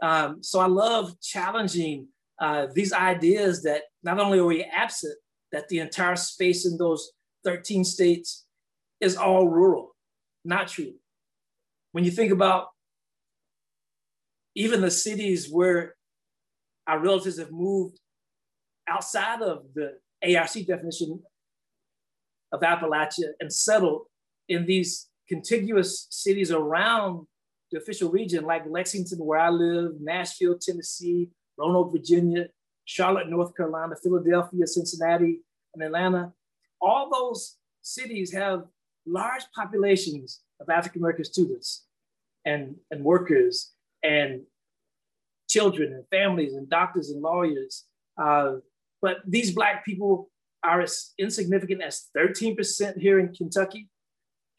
Um, 0.03 0.43
so 0.43 0.59
I 0.61 0.67
love 0.67 1.21
challenging 1.21 2.09
uh, 2.41 2.69
these 2.75 2.93
ideas 2.93 3.63
that 3.65 3.83
not 4.03 4.19
only 4.19 4.39
are 4.39 4.45
we 4.45 4.65
absent, 4.65 5.17
that 5.53 5.69
the 5.69 5.79
entire 5.79 6.17
space 6.17 6.67
in 6.67 6.79
those 6.79 7.13
13 7.45 7.85
states 7.85 8.47
is 9.01 9.17
all 9.17 9.47
rural. 9.47 9.95
Not 10.45 10.69
true. 10.69 10.95
When 11.93 12.05
you 12.05 12.11
think 12.11 12.33
about 12.33 12.69
even 14.55 14.81
the 14.81 14.91
cities 14.91 15.49
where 15.51 15.97
our 16.87 16.99
relatives 16.99 17.39
have 17.39 17.53
moved 17.53 18.01
outside 18.89 19.43
of 19.43 19.65
the 19.75 19.99
ARC 20.25 20.53
definition 20.67 21.23
of 22.53 22.61
Appalachia 22.61 23.33
and 23.39 23.53
settled 23.53 24.03
in 24.51 24.67
these 24.67 25.09
contiguous 25.29 26.09
cities 26.11 26.51
around 26.51 27.27
the 27.71 27.79
official 27.79 28.11
region, 28.11 28.45
like 28.45 28.65
Lexington, 28.69 29.19
where 29.19 29.39
I 29.39 29.49
live, 29.49 29.93
Nashville, 30.01 30.59
Tennessee, 30.59 31.31
Roanoke, 31.57 31.93
Virginia, 31.93 32.49
Charlotte, 32.85 33.31
North 33.31 33.57
Carolina, 33.57 33.95
Philadelphia, 34.03 34.67
Cincinnati, 34.67 35.41
and 35.73 35.85
Atlanta. 35.85 36.33
All 36.81 37.09
those 37.09 37.59
cities 37.81 38.33
have 38.35 38.65
large 39.07 39.45
populations 39.55 40.41
of 40.61 40.69
African 40.69 41.01
American 41.01 41.25
students 41.25 41.87
and, 42.45 42.75
and 42.91 43.05
workers 43.05 43.71
and 44.03 44.43
children 45.49 45.93
and 45.93 46.05
families 46.11 46.55
and 46.55 46.69
doctors 46.69 47.11
and 47.11 47.23
lawyers. 47.23 47.85
Uh, 48.21 48.55
but 49.01 49.19
these 49.25 49.55
Black 49.55 49.85
people 49.85 50.29
are 50.65 50.81
as 50.81 51.13
insignificant 51.19 51.83
as 51.83 52.09
13% 52.17 52.99
here 52.99 53.21
in 53.21 53.33
Kentucky 53.33 53.89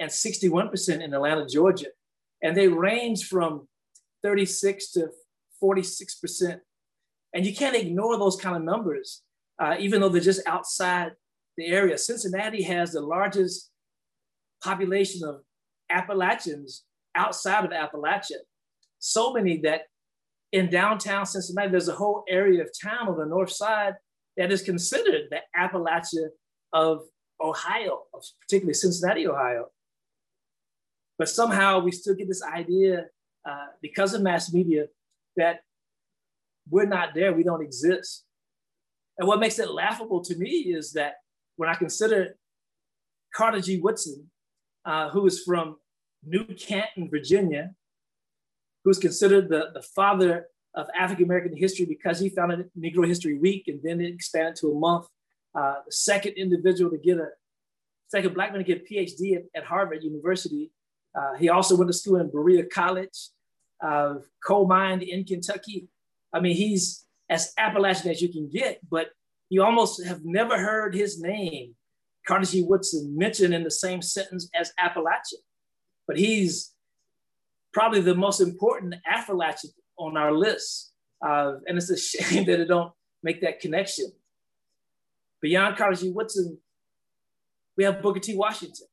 and 0.02 0.10
61% 0.10 1.02
in 1.02 1.14
Atlanta, 1.14 1.46
Georgia. 1.46 1.88
And 2.42 2.58
they 2.58 2.68
range 2.68 3.28
from 3.28 3.68
36 4.24 4.92
to 4.94 5.10
46%. 5.64 6.60
And 7.34 7.46
you 7.46 7.56
can't 7.56 7.76
ignore 7.76 8.18
those 8.18 8.36
kind 8.36 8.58
of 8.58 8.64
numbers, 8.64 9.22
uh, 9.60 9.76
even 9.80 10.02
though 10.02 10.10
they're 10.10 10.20
just 10.20 10.46
outside 10.48 11.12
the 11.56 11.68
area. 11.68 11.98
Cincinnati 11.98 12.64
has 12.64 12.92
the 12.94 13.02
largest 13.02 13.70
population 14.64 15.28
of 15.28 15.42
Appalachians 15.90 16.84
outside 17.16 17.64
of 17.64 17.72
Appalachia. 17.72 18.40
So 18.98 19.34
many 19.34 19.58
that 19.62 19.82
in 20.52 20.70
downtown 20.70 21.26
Cincinnati, 21.28 21.70
there's 21.70 21.88
a 21.88 21.96
whole 21.96 22.24
area 22.28 22.64
of 22.64 22.70
town 22.82 23.08
on 23.08 23.18
the 23.18 23.26
north 23.26 23.52
side 23.52 23.94
that 24.36 24.52
is 24.52 24.64
considered 24.64 25.28
the 25.30 25.42
Appalachia 25.56 26.30
of 26.74 27.02
Ohio, 27.40 28.02
particularly 28.42 28.74
Cincinnati, 28.74 29.28
Ohio. 29.28 29.68
But 31.22 31.30
somehow 31.30 31.78
we 31.78 31.92
still 31.92 32.16
get 32.16 32.28
this 32.28 32.42
idea 32.42 33.06
uh, 33.48 33.68
because 33.80 34.16
of 34.16 34.24
mass 34.24 34.52
media 34.52 34.86
that 35.38 35.60
we're 36.68 36.88
not 36.88 37.10
there, 37.14 37.32
we 37.32 37.44
don't 37.44 37.62
exist. 37.62 38.26
And 39.20 39.28
what 39.28 39.40
makes 39.40 39.60
it 39.60 39.70
laughable 39.70 40.24
to 40.24 40.36
me 40.36 40.74
is 40.76 40.94
that 40.94 41.18
when 41.58 41.70
I 41.70 41.76
consider 41.76 42.38
Carter 43.36 43.62
G. 43.62 43.80
Woodson, 43.80 44.32
uh, 44.84 45.12
who 45.12 45.28
is 45.28 45.44
from 45.44 45.76
New 46.26 46.44
Canton, 46.44 47.08
Virginia, 47.08 47.70
who's 48.84 48.98
considered 48.98 49.48
the, 49.48 49.70
the 49.76 49.84
father 49.96 50.48
of 50.74 50.88
African 50.98 51.26
American 51.26 51.56
history 51.56 51.86
because 51.86 52.20
he 52.20 52.30
founded 52.30 52.68
Negro 52.76 53.06
History 53.06 53.38
Week 53.38 53.66
and 53.68 53.80
then 53.84 54.02
it 54.02 54.12
expanded 54.12 54.56
to 54.56 54.72
a 54.72 54.74
month. 54.74 55.06
Uh, 55.54 55.76
the 55.86 55.92
second 55.92 56.32
individual 56.32 56.90
to 56.90 56.98
get 56.98 57.20
a 57.20 57.28
second 58.08 58.34
black 58.34 58.52
man 58.52 58.58
to 58.58 58.64
get 58.64 58.82
a 58.82 58.92
PhD 58.92 59.36
at, 59.36 59.44
at 59.54 59.66
Harvard 59.66 60.04
University. 60.04 60.72
Uh, 61.16 61.36
he 61.38 61.50
also 61.50 61.76
went 61.76 61.90
to 61.90 61.98
school 61.98 62.18
in 62.18 62.32
Berea 62.32 62.66
College, 62.66 63.30
uh, 63.84 64.16
coal 64.46 64.68
mine 64.68 65.02
in 65.02 65.24
Kentucky. 65.24 65.90
I 66.34 66.40
mean, 66.40 66.56
he's 66.56 67.06
as 67.30 67.54
Appalachian 67.58 68.12
as 68.12 68.22
you 68.22 68.30
can 68.30 68.50
get, 68.50 68.80
but 68.90 69.10
you 69.50 69.64
almost 69.64 70.06
have 70.06 70.22
never 70.24 70.58
heard 70.58 70.96
his 70.96 71.22
name, 71.22 71.76
Carter 72.26 72.46
G. 72.46 72.64
Woodson, 72.64 73.18
mentioned 73.18 73.54
in 73.54 73.64
the 73.64 73.72
same 73.72 74.02
sentence 74.02 74.50
as 74.56 74.72
Appalachia. 74.80 75.40
But 76.08 76.18
he's 76.18 76.74
probably 77.74 78.02
the 78.02 78.16
most 78.16 78.40
important 78.42 78.96
Appalachian 79.06 79.72
on 79.98 80.18
our 80.18 80.32
list. 80.32 80.94
Uh, 81.26 81.56
and 81.68 81.78
it's 81.78 81.90
a 81.90 81.98
shame 81.98 82.46
that 82.46 82.60
it 82.60 82.66
don't 82.68 82.92
make 83.24 83.42
that 83.42 83.60
connection. 83.60 84.06
Beyond 85.42 85.76
Carter 85.76 85.96
G. 85.96 86.12
Woodson, 86.12 86.58
we 87.78 87.84
have 87.84 88.02
Booker 88.02 88.20
T. 88.20 88.36
Washington. 88.36 88.88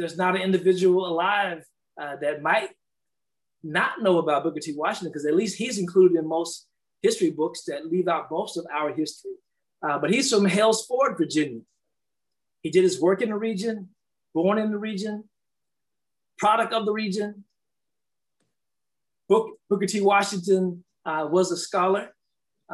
There's 0.00 0.16
not 0.16 0.34
an 0.34 0.40
individual 0.40 1.06
alive 1.06 1.62
uh, 2.00 2.16
that 2.22 2.40
might 2.40 2.70
not 3.62 4.00
know 4.00 4.16
about 4.16 4.44
Booker 4.44 4.58
T. 4.58 4.72
Washington 4.74 5.12
because 5.12 5.26
at 5.26 5.34
least 5.34 5.58
he's 5.58 5.76
included 5.76 6.16
in 6.16 6.26
most 6.26 6.68
history 7.02 7.30
books 7.30 7.64
that 7.64 7.84
leave 7.84 8.08
out 8.08 8.30
most 8.30 8.56
of 8.56 8.66
our 8.72 8.94
history. 8.94 9.32
Uh, 9.86 9.98
but 9.98 10.10
he's 10.10 10.32
from 10.32 10.46
Hales 10.46 10.86
Ford, 10.86 11.18
Virginia. 11.18 11.60
He 12.62 12.70
did 12.70 12.82
his 12.82 12.98
work 12.98 13.20
in 13.20 13.28
the 13.28 13.36
region, 13.36 13.90
born 14.32 14.56
in 14.56 14.70
the 14.70 14.78
region, 14.78 15.24
product 16.38 16.72
of 16.72 16.86
the 16.86 16.92
region. 16.92 17.44
Book, 19.28 19.58
Booker 19.68 19.84
T. 19.84 20.00
Washington 20.00 20.82
uh, 21.04 21.28
was 21.30 21.52
a 21.52 21.58
scholar. 21.58 22.14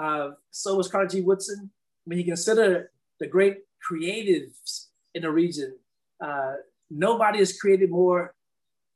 Uh, 0.00 0.30
so 0.52 0.76
was 0.76 0.86
Carter 0.86 1.08
G. 1.08 1.22
Woodson. 1.22 1.72
When 2.04 2.18
you 2.18 2.24
consider 2.24 2.92
the 3.18 3.26
great 3.26 3.58
creatives 3.82 4.86
in 5.12 5.22
the 5.22 5.30
region, 5.32 5.76
uh, 6.24 6.52
nobody 6.90 7.38
has 7.38 7.58
created 7.58 7.90
more 7.90 8.34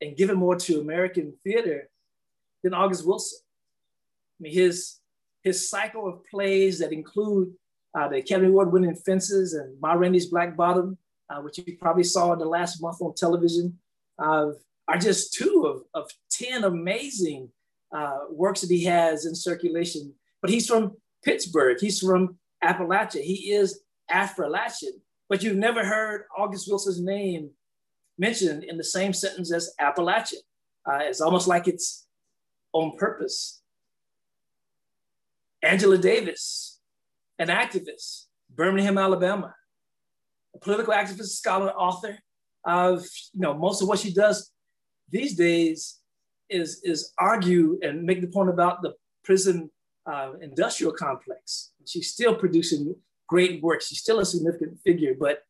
and 0.00 0.16
given 0.16 0.36
more 0.36 0.56
to 0.56 0.80
American 0.80 1.34
theater 1.44 1.88
than 2.62 2.74
August 2.74 3.06
Wilson. 3.06 3.38
I 4.40 4.44
mean, 4.44 4.52
his, 4.54 4.98
his 5.42 5.68
cycle 5.68 6.08
of 6.08 6.24
plays 6.24 6.78
that 6.78 6.92
include 6.92 7.52
uh, 7.94 8.08
the 8.08 8.18
Academy 8.18 8.48
Award 8.48 8.72
winning 8.72 8.94
Fences 8.94 9.54
and 9.54 9.78
Ma 9.80 9.92
Rainey's 9.92 10.26
Black 10.26 10.56
Bottom, 10.56 10.96
uh, 11.28 11.40
which 11.40 11.58
you 11.58 11.76
probably 11.78 12.04
saw 12.04 12.32
in 12.32 12.38
the 12.38 12.44
last 12.44 12.80
month 12.80 13.00
on 13.00 13.14
television, 13.14 13.78
uh, 14.18 14.50
are 14.88 14.98
just 14.98 15.34
two 15.34 15.64
of, 15.66 15.82
of 15.94 16.10
10 16.30 16.64
amazing 16.64 17.50
uh, 17.92 18.20
works 18.30 18.60
that 18.60 18.70
he 18.70 18.84
has 18.84 19.26
in 19.26 19.34
circulation. 19.34 20.14
But 20.40 20.50
he's 20.50 20.66
from 20.66 20.96
Pittsburgh, 21.24 21.76
he's 21.80 22.00
from 22.00 22.38
Appalachia, 22.62 23.22
he 23.22 23.52
is 23.52 23.80
Affrilachian, 24.10 25.00
but 25.28 25.42
you've 25.42 25.56
never 25.56 25.84
heard 25.84 26.24
August 26.36 26.68
Wilson's 26.68 27.00
name 27.00 27.50
mentioned 28.20 28.62
in 28.64 28.76
the 28.76 28.84
same 28.84 29.12
sentence 29.12 29.52
as 29.52 29.74
Appalachia. 29.80 30.42
Uh, 30.86 31.00
it's 31.02 31.20
almost 31.20 31.48
like 31.48 31.66
it's 31.66 32.06
on 32.72 32.96
purpose. 32.96 33.62
Angela 35.62 35.98
Davis, 35.98 36.80
an 37.38 37.48
activist, 37.48 38.26
Birmingham, 38.48 38.98
Alabama, 38.98 39.54
a 40.54 40.58
political 40.58 40.92
activist, 40.92 41.32
scholar, 41.40 41.70
author 41.70 42.18
of, 42.64 43.04
you 43.32 43.40
know, 43.40 43.54
most 43.54 43.82
of 43.82 43.88
what 43.88 43.98
she 43.98 44.12
does 44.12 44.52
these 45.10 45.34
days 45.34 45.98
is, 46.48 46.80
is 46.84 47.12
argue 47.18 47.78
and 47.82 48.04
make 48.04 48.20
the 48.20 48.26
point 48.26 48.50
about 48.50 48.82
the 48.82 48.94
prison 49.24 49.70
uh, 50.06 50.32
industrial 50.40 50.92
complex. 50.92 51.72
She's 51.86 52.12
still 52.12 52.34
producing 52.34 52.94
great 53.28 53.62
work. 53.62 53.82
She's 53.82 54.00
still 54.00 54.20
a 54.20 54.24
significant 54.24 54.78
figure, 54.84 55.14
but 55.18 55.42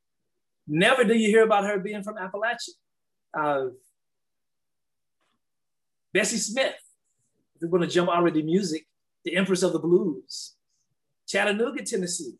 never 0.70 1.04
do 1.04 1.14
you 1.14 1.28
hear 1.28 1.42
about 1.42 1.64
her 1.64 1.78
being 1.78 2.02
from 2.02 2.16
Appalachia. 2.16 2.70
Uh, 3.36 3.70
Bessie 6.12 6.38
Smith, 6.38 6.74
if 7.54 7.62
we're 7.62 7.68
going 7.68 7.82
to 7.82 7.88
jump 7.88 8.08
already 8.08 8.42
music, 8.42 8.86
the 9.24 9.36
Empress 9.36 9.62
of 9.62 9.72
the 9.72 9.78
Blues. 9.78 10.54
Chattanooga, 11.28 11.84
Tennessee, 11.84 12.34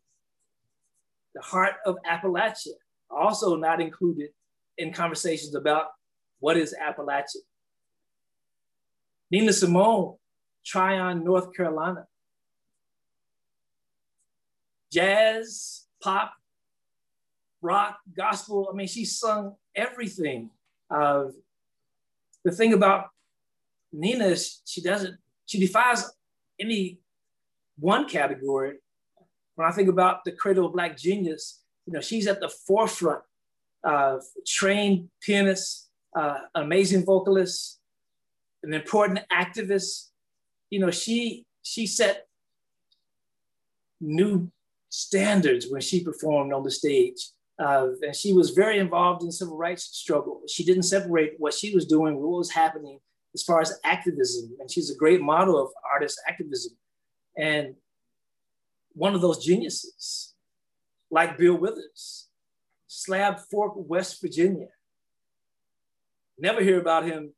the 1.35 1.43
heart 1.43 1.75
of 1.85 1.97
Appalachia, 2.09 2.73
also 3.11 3.57
not 3.57 3.81
included 3.81 4.31
in 4.79 4.93
conversations 4.93 5.55
about 5.55 5.87
what 6.39 6.57
is 6.57 6.75
Appalachia? 6.75 7.43
Nina 9.31 9.53
Simone, 9.53 10.17
Tryon, 10.65 11.25
North 11.25 11.55
Carolina. 11.55 12.07
Jazz, 14.93 15.87
pop, 16.03 16.33
rock, 17.63 17.99
gospel. 18.17 18.69
I 18.73 18.77
mean, 18.77 18.87
she 18.87 19.05
sung 19.05 19.57
everything. 19.75 20.51
Uh, 20.91 21.27
the 22.45 22.53
thing 22.53 22.73
about 22.73 23.09
Nina 23.93 24.27
is 24.27 24.63
she 24.65 24.81
doesn't, 24.81 25.17
she 25.47 25.59
defies 25.59 26.11
any 26.59 26.99
one 27.79 28.09
category. 28.09 28.79
When 29.55 29.69
I 29.69 29.73
think 29.73 29.89
about 29.89 30.25
the 30.25 30.33
cradle 30.33 30.67
of 30.67 30.73
Black 30.73 30.97
genius, 30.97 31.63
you 31.87 31.93
know, 31.93 32.01
she's 32.01 32.27
at 32.27 32.41
the 32.41 32.49
forefront 32.49 33.23
of 33.83 34.23
trained 34.47 35.09
pianist, 35.21 35.91
uh, 36.17 36.39
amazing 36.55 37.05
vocalist, 37.05 37.81
an 38.63 38.75
important 38.75 39.21
activist. 39.33 40.09
You 40.71 40.81
know, 40.81 40.91
she 40.91 41.47
she 41.63 41.87
set 41.87 42.27
new 44.01 44.51
standards 44.89 45.67
when 45.69 45.81
she 45.81 46.03
performed 46.03 46.53
on 46.53 46.63
the 46.63 46.71
stage. 46.71 47.31
And 47.61 48.17
she 48.17 48.33
was 48.33 48.51
very 48.51 48.79
involved 48.79 49.23
in 49.23 49.29
the 49.29 49.33
civil 49.33 49.57
rights 49.57 49.85
struggle. 49.85 50.41
She 50.49 50.65
didn't 50.65 50.85
separate 50.85 51.35
what 51.39 51.53
she 51.53 51.75
was 51.75 51.87
doing, 51.87 52.17
what 52.17 52.39
was 52.39 52.51
happening 52.51 53.01
as 53.35 53.43
far 53.43 53.61
as 53.61 53.79
activism. 53.85 54.57
And 54.59 54.71
she's 54.71 54.91
a 54.91 54.97
great 54.97 55.21
model 55.21 55.61
of 55.61 55.71
artist 55.93 56.21
activism. 56.27 56.73
And 57.37 57.75
one 58.93 59.15
of 59.15 59.21
those 59.21 59.45
geniuses, 59.45 60.35
like 61.11 61.37
Bill 61.37 61.55
Withers, 61.55 62.29
Slab 62.87 63.39
Fork, 63.51 63.75
West 63.77 64.21
Virginia. 64.21 64.69
Never 66.39 66.63
hear 66.63 66.81
about 66.81 67.05
him 67.05 67.33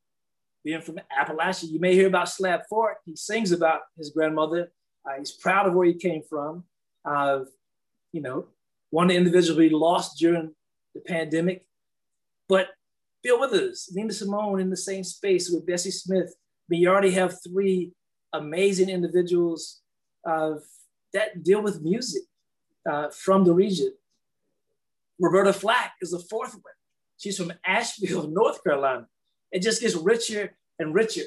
being 0.65 0.81
from 0.81 1.01
Appalachia. 1.19 1.71
You 1.71 1.81
may 1.81 1.95
hear 1.95 2.07
about 2.07 2.29
Slab 2.29 2.61
Fork. 2.71 2.99
He 3.05 3.17
sings 3.17 3.51
about 3.51 3.81
his 3.99 4.11
grandmother. 4.11 4.73
Uh, 5.05 5.19
he's 5.19 5.33
proud 5.33 5.67
of 5.67 5.75
where 5.75 5.87
he 5.87 5.95
came 5.95 6.23
from. 6.23 6.65
Uh, 7.05 7.41
you 8.13 8.21
know, 8.21 8.47
one 8.93 9.11
individual 9.11 9.59
we 9.59 9.71
lost 9.71 10.19
during 10.19 10.55
the 10.95 11.01
pandemic. 11.01 11.65
But 12.47 12.69
Bill 13.23 13.41
Withers, 13.41 13.89
Nina 13.93 14.13
Simone 14.13 14.61
in 14.61 14.69
the 14.69 14.77
same 14.77 15.03
space 15.03 15.51
with 15.51 15.67
Bessie 15.67 15.91
Smith. 15.91 16.29
I 16.37 16.67
mean, 16.69 16.83
you 16.83 16.91
already 16.91 17.13
have 17.13 17.39
three 17.43 17.93
amazing 18.35 18.91
individuals 18.91 19.81
uh, 20.29 20.57
that 21.15 21.43
deal 21.43 21.63
with 21.63 21.83
music 21.83 22.23
uh, 22.89 23.09
from 23.09 23.45
the 23.45 23.55
region. 23.55 23.93
Roberta 25.19 25.55
Flack 25.55 25.95
is 26.03 26.11
the 26.11 26.19
fourth 26.19 26.53
one. 26.53 26.75
She's 27.17 27.39
from 27.39 27.53
Asheville, 27.65 28.29
North 28.31 28.63
Carolina. 28.63 29.07
It 29.53 29.63
just 29.63 29.81
gets 29.81 29.95
richer 29.95 30.55
and 30.79 30.95
richer. 30.95 31.25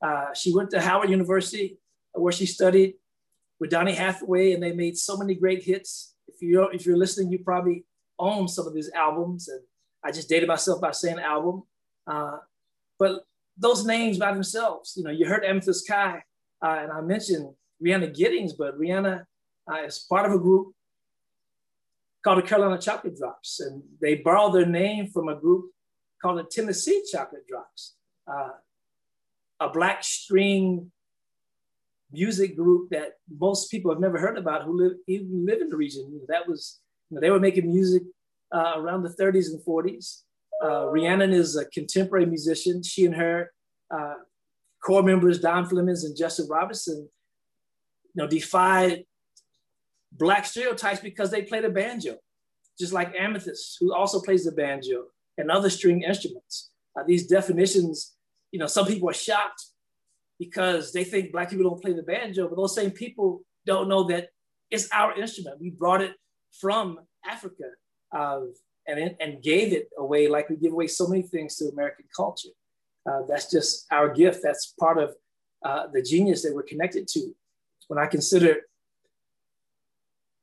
Uh, 0.00 0.32
she 0.34 0.54
went 0.54 0.70
to 0.70 0.80
Howard 0.80 1.10
University 1.10 1.78
where 2.12 2.32
she 2.32 2.46
studied 2.46 2.94
with 3.58 3.70
Donny 3.70 3.94
Hathaway 3.94 4.52
and 4.52 4.62
they 4.62 4.72
made 4.72 4.96
so 4.96 5.16
many 5.16 5.34
great 5.34 5.64
hits 5.64 6.14
you're 6.40 6.72
if 6.72 6.86
you're 6.86 6.96
listening, 6.96 7.32
you 7.32 7.40
probably 7.40 7.84
own 8.18 8.48
some 8.48 8.66
of 8.66 8.74
his 8.74 8.90
albums. 8.94 9.48
And 9.48 9.60
I 10.04 10.10
just 10.10 10.28
dated 10.28 10.48
myself 10.48 10.80
by 10.80 10.92
saying 10.92 11.18
album. 11.18 11.62
Uh, 12.06 12.38
but 12.98 13.22
those 13.56 13.84
names 13.84 14.18
by 14.18 14.32
themselves, 14.32 14.94
you 14.96 15.04
know, 15.04 15.10
you 15.10 15.26
heard 15.26 15.42
Amythyst 15.44 15.88
Kiah, 15.88 16.20
uh, 16.62 16.78
and 16.80 16.92
I 16.92 17.00
mentioned 17.00 17.54
Rhiannon 17.80 18.12
Giddens, 18.12 18.52
but 18.56 18.78
Rhiannon 18.78 19.24
uh, 19.70 19.84
is 19.84 20.06
part 20.08 20.26
of 20.26 20.32
a 20.32 20.38
group 20.38 20.72
called 22.24 22.38
the 22.38 22.42
Carolina 22.48 22.80
Chocolate 22.80 23.16
Drops, 23.16 23.60
and 23.60 23.82
they 24.00 24.16
borrowed 24.16 24.54
their 24.54 24.66
name 24.66 25.08
from 25.08 25.28
a 25.28 25.36
group 25.36 25.70
called 26.20 26.38
the 26.38 26.44
Tennessee 26.44 27.02
Chocolate 27.10 27.46
Drops, 27.48 27.94
uh, 28.26 28.50
a 29.60 29.68
black 29.70 30.02
string 30.02 30.90
music 32.10 32.56
group 32.56 32.90
that 32.90 33.12
most 33.38 33.70
people 33.70 33.90
have 33.92 34.00
never 34.00 34.18
heard 34.18 34.38
about 34.38 34.64
who 34.64 34.76
live 34.76 34.92
even 35.06 35.44
live 35.46 35.60
in 35.60 35.68
the 35.68 35.76
region. 35.76 36.20
That 36.28 36.48
was 36.48 36.80
you 37.10 37.14
know, 37.14 37.20
they 37.20 37.30
were 37.30 37.40
making 37.40 37.66
music 37.66 38.02
uh, 38.54 38.74
around 38.76 39.02
the 39.02 39.10
30s 39.10 39.50
and 39.50 39.62
40s. 39.64 40.22
Uh, 40.62 40.88
Rhiannon 40.88 41.32
is 41.32 41.56
a 41.56 41.66
contemporary 41.66 42.26
musician. 42.26 42.82
She 42.82 43.04
and 43.04 43.14
her 43.14 43.52
uh, 43.94 44.14
core 44.84 45.02
members, 45.02 45.40
Dom 45.40 45.68
Flemons 45.68 46.04
and 46.04 46.16
Justin 46.16 46.48
Robinson, 46.48 47.08
you 48.14 48.22
know, 48.22 48.26
defied 48.26 49.04
black 50.12 50.46
stereotypes 50.46 51.00
because 51.00 51.30
they 51.30 51.42
played 51.42 51.64
a 51.64 51.70
banjo, 51.70 52.16
just 52.78 52.92
like 52.92 53.14
Amythyst, 53.14 53.76
who 53.80 53.94
also 53.94 54.20
plays 54.20 54.44
the 54.44 54.52
banjo 54.52 55.04
and 55.36 55.50
other 55.50 55.70
string 55.70 56.02
instruments. 56.02 56.70
Uh, 56.98 57.04
these 57.06 57.26
definitions, 57.26 58.16
you 58.50 58.58
know, 58.58 58.66
some 58.66 58.86
people 58.86 59.08
are 59.08 59.14
shocked 59.14 59.66
because 60.38 60.92
they 60.92 61.04
think 61.04 61.32
black 61.32 61.50
people 61.50 61.68
don't 61.68 61.82
play 61.82 61.92
the 61.92 62.02
banjo, 62.02 62.48
but 62.48 62.56
those 62.56 62.74
same 62.74 62.90
people 62.90 63.42
don't 63.66 63.88
know 63.88 64.04
that 64.04 64.28
it's 64.70 64.88
our 64.92 65.18
instrument. 65.18 65.60
We 65.60 65.70
brought 65.70 66.00
it 66.00 66.14
from 66.60 67.00
Africa 67.28 67.64
uh, 68.16 68.40
and, 68.86 69.16
and 69.20 69.42
gave 69.42 69.72
it 69.72 69.88
away 69.98 70.28
like 70.28 70.48
we 70.48 70.56
give 70.56 70.72
away 70.72 70.86
so 70.86 71.06
many 71.06 71.22
things 71.22 71.56
to 71.56 71.66
American 71.66 72.06
culture. 72.14 72.50
Uh, 73.08 73.22
that's 73.28 73.50
just 73.50 73.86
our 73.90 74.12
gift. 74.12 74.40
That's 74.42 74.74
part 74.78 74.98
of 74.98 75.14
uh, 75.64 75.86
the 75.92 76.02
genius 76.02 76.42
that 76.42 76.54
we're 76.54 76.62
connected 76.62 77.08
to. 77.08 77.34
When 77.88 77.98
I 77.98 78.06
consider 78.06 78.56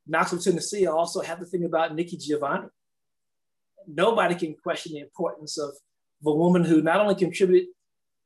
Knoxville, 0.07 0.39
Tennessee, 0.39 0.87
I 0.87 0.91
also 0.91 1.21
have 1.21 1.39
to 1.39 1.45
think 1.45 1.63
about 1.63 1.95
Nikki 1.95 2.17
Giovanni. 2.17 2.67
Nobody 3.87 4.35
can 4.35 4.55
question 4.55 4.93
the 4.93 4.99
importance 4.99 5.57
of, 5.57 5.71
a 6.25 6.31
woman 6.31 6.63
who 6.63 6.81
not 6.81 6.99
only 6.99 7.13
contributed 7.13 7.67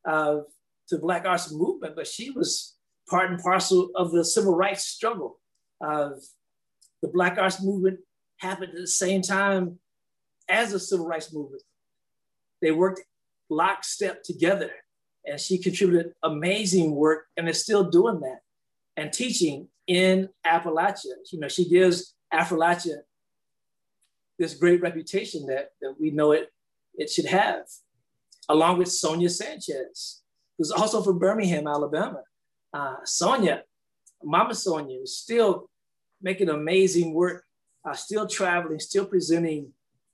uh, 0.07 0.37
to 0.89 0.95
the 0.95 1.01
Black 1.01 1.25
Arts 1.25 1.51
Movement, 1.51 1.95
but 1.95 2.07
she 2.07 2.31
was 2.31 2.75
part 3.09 3.31
and 3.31 3.39
parcel 3.39 3.89
of 3.95 4.11
the 4.11 4.25
civil 4.25 4.55
rights 4.55 4.85
struggle. 4.85 5.39
Uh, 5.83 6.11
the 7.01 7.07
Black 7.07 7.37
Arts 7.37 7.63
Movement 7.63 7.99
happened 8.37 8.71
at 8.73 8.81
the 8.81 8.87
same 8.87 9.21
time 9.21 9.79
as 10.47 10.71
the 10.71 10.79
civil 10.79 11.05
rights 11.05 11.33
movement. 11.33 11.63
They 12.61 12.71
worked 12.71 13.01
lockstep 13.49 14.23
together, 14.23 14.71
and 15.25 15.39
she 15.39 15.57
contributed 15.57 16.13
amazing 16.23 16.95
work 16.95 17.25
and 17.37 17.47
is 17.47 17.61
still 17.61 17.89
doing 17.89 18.19
that 18.21 18.39
and 18.97 19.13
teaching 19.13 19.67
in 19.87 20.29
Appalachia. 20.45 21.15
You 21.31 21.39
know, 21.39 21.47
she 21.47 21.69
gives 21.69 22.15
Appalachia 22.33 22.97
this 24.37 24.53
great 24.53 24.81
reputation 24.81 25.45
that, 25.47 25.71
that 25.81 25.95
we 25.99 26.11
know 26.11 26.31
it, 26.31 26.49
it 26.95 27.09
should 27.09 27.25
have, 27.25 27.63
along 28.47 28.77
with 28.77 28.91
Sonia 28.91 29.29
Sanchez, 29.29 30.21
who's 30.59 30.71
also 30.71 31.01
from 31.01 31.17
Birmingham, 31.17 31.65
Alabama. 31.65 32.21
Uh, 32.71 32.97
Sonia, 33.05 33.63
Mama 34.21 34.53
Sonia, 34.53 34.99
is 35.01 35.17
still 35.17 35.69
making 36.21 36.49
amazing 36.49 37.13
work, 37.13 37.45
uh, 37.85 37.93
still 37.93 38.27
traveling, 38.27 38.77
still 38.79 39.05
presenting 39.05 39.71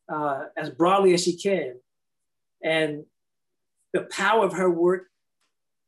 uh, 0.07 0.43
as 0.55 0.69
broadly 0.69 1.13
as 1.15 1.23
she 1.23 1.35
can. 1.35 1.73
And 2.63 3.05
the 3.91 4.03
power 4.03 4.45
of 4.45 4.53
her 4.53 4.69
work, 4.69 5.07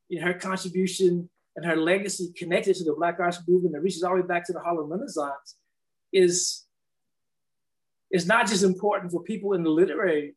in 0.10 0.22
her 0.22 0.34
contribution 0.34 1.30
and 1.56 1.66
her 1.66 1.76
legacy 1.76 2.32
connected 2.36 2.76
to 2.78 2.84
the 2.84 2.94
Black 2.94 3.20
Arts 3.20 3.42
movement 3.48 3.74
that 3.74 3.82
reaches 3.82 4.04
all 4.04 4.16
the 4.16 4.22
way 4.22 4.28
back 4.28 4.46
to 4.46 4.54
the 4.54 4.60
Harlem 4.60 4.90
Renaissance 4.90 5.58
is, 6.14 6.66
is 8.12 8.26
not 8.26 8.48
just 8.48 8.64
important 8.64 9.12
for 9.12 9.22
people 9.22 9.54
in 9.54 9.64
the 9.64 9.70
literary 9.70 10.36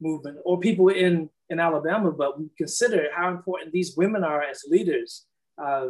movement 0.00 0.38
or 0.44 0.58
people 0.58 0.88
in 0.88 1.28
in 1.50 1.60
Alabama, 1.60 2.12
but 2.12 2.38
we 2.38 2.48
consider 2.56 3.08
how 3.14 3.28
important 3.28 3.72
these 3.72 3.96
women 3.96 4.24
are 4.24 4.42
as 4.42 4.64
leaders 4.68 5.26
uh, 5.62 5.88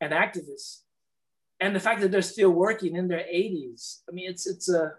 and 0.00 0.12
activists, 0.12 0.82
and 1.60 1.74
the 1.74 1.80
fact 1.80 2.00
that 2.00 2.10
they're 2.10 2.22
still 2.22 2.50
working 2.50 2.96
in 2.96 3.08
their 3.08 3.24
80s. 3.32 4.00
I 4.08 4.12
mean, 4.12 4.30
it's 4.30 4.46
it's 4.46 4.68
a 4.68 4.92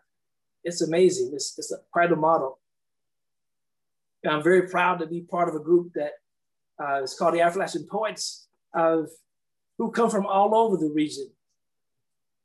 it's 0.63 0.81
amazing. 0.81 1.31
It's, 1.33 1.57
it's 1.57 1.71
a, 1.71 1.77
quite 1.91 2.11
a 2.11 2.15
model. 2.15 2.59
And 4.23 4.33
I'm 4.33 4.43
very 4.43 4.67
proud 4.67 4.99
to 4.99 5.07
be 5.07 5.21
part 5.21 5.47
of 5.47 5.55
a 5.55 5.59
group 5.59 5.93
that 5.95 6.11
uh, 6.83 7.01
is 7.03 7.13
called 7.13 7.35
the 7.35 7.39
Affrilachian 7.39 7.87
Poets, 7.87 8.47
of 8.73 9.07
who 9.77 9.91
come 9.91 10.09
from 10.09 10.25
all 10.25 10.53
over 10.53 10.75
the 10.75 10.91
region. 10.93 11.29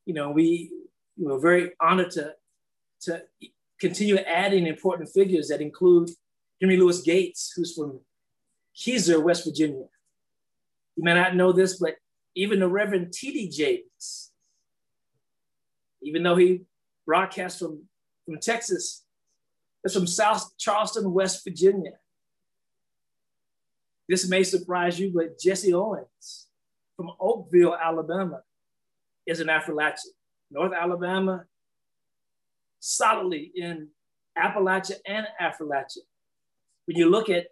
You 0.07 0.14
know, 0.14 0.31
we 0.31 0.70
we're 1.16 1.40
very 1.40 1.72
honored 1.81 2.11
to 2.12 2.35
to 3.02 3.22
continue 3.81 4.18
adding 4.18 4.68
important 4.68 5.09
figures 5.09 5.48
that 5.48 5.61
include 5.61 6.11
Henry 6.62 6.77
Louis 6.77 7.03
Gates, 7.03 7.53
who's 7.57 7.75
from 7.75 7.98
Keyser, 8.77 9.20
West 9.20 9.44
Virginia. 9.44 9.87
You 10.94 11.03
may 11.03 11.12
not 11.12 11.35
know 11.35 11.51
this, 11.51 11.81
but 11.81 11.96
even 12.37 12.61
the 12.61 12.68
Reverend 12.68 13.12
T.D. 13.12 13.48
Jakes, 13.48 14.31
even 16.03 16.22
though 16.22 16.37
he 16.37 16.62
broadcast 17.05 17.59
from, 17.59 17.83
from 18.25 18.38
Texas, 18.38 19.05
is 19.83 19.92
from 19.92 20.07
South 20.07 20.57
Charleston, 20.57 21.12
West 21.12 21.42
Virginia. 21.42 21.94
This 24.09 24.29
may 24.29 24.44
surprise 24.44 25.01
you, 25.01 25.11
but 25.12 25.40
Jesse 25.40 25.75
Owens 25.75 26.46
from 26.96 27.11
Oakville, 27.18 27.75
Alabama, 27.75 28.42
is 29.27 29.40
an 29.40 29.51
Appalachian. 29.51 30.12
North 30.48 30.72
Alabama, 30.79 31.44
solidly 32.79 33.51
in 33.57 33.88
Appalachia 34.38 34.96
and 35.05 35.27
Appalachia 35.40 36.03
when 36.87 36.97
you 36.97 37.09
look 37.09 37.29
at 37.29 37.47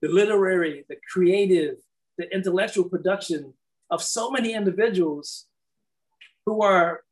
the 0.00 0.08
literary, 0.08 0.84
the 0.88 0.96
creative, 1.12 1.76
the 2.16 2.32
intellectual 2.34 2.84
production 2.88 3.54
of 3.90 4.02
so 4.02 4.30
many 4.30 4.54
individuals 4.54 5.46
who 6.46 6.62
are 6.62 7.02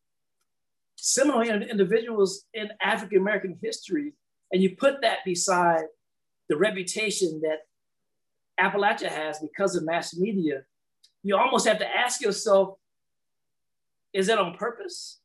similar 0.97 1.45
individuals 1.45 2.45
in 2.55 2.71
African 2.81 3.19
American 3.19 3.59
history, 3.63 4.15
and 4.53 4.63
you 4.63 4.77
put 4.77 5.03
that 5.03 5.19
beside 5.25 5.85
the 6.49 6.57
reputation 6.57 7.41
that 7.43 7.61
Appalachia 8.61 9.09
has 9.09 9.39
because 9.41 9.77
of 9.77 9.85
mass 9.85 10.17
media, 10.17 10.63
you 11.23 11.37
almost 11.37 11.67
have 11.67 11.79
to 11.79 11.87
ask 11.87 12.23
yourself 12.23 12.79
Is 14.13 14.29
that 14.29 14.39
on 14.39 14.57
purpose? 14.57 15.21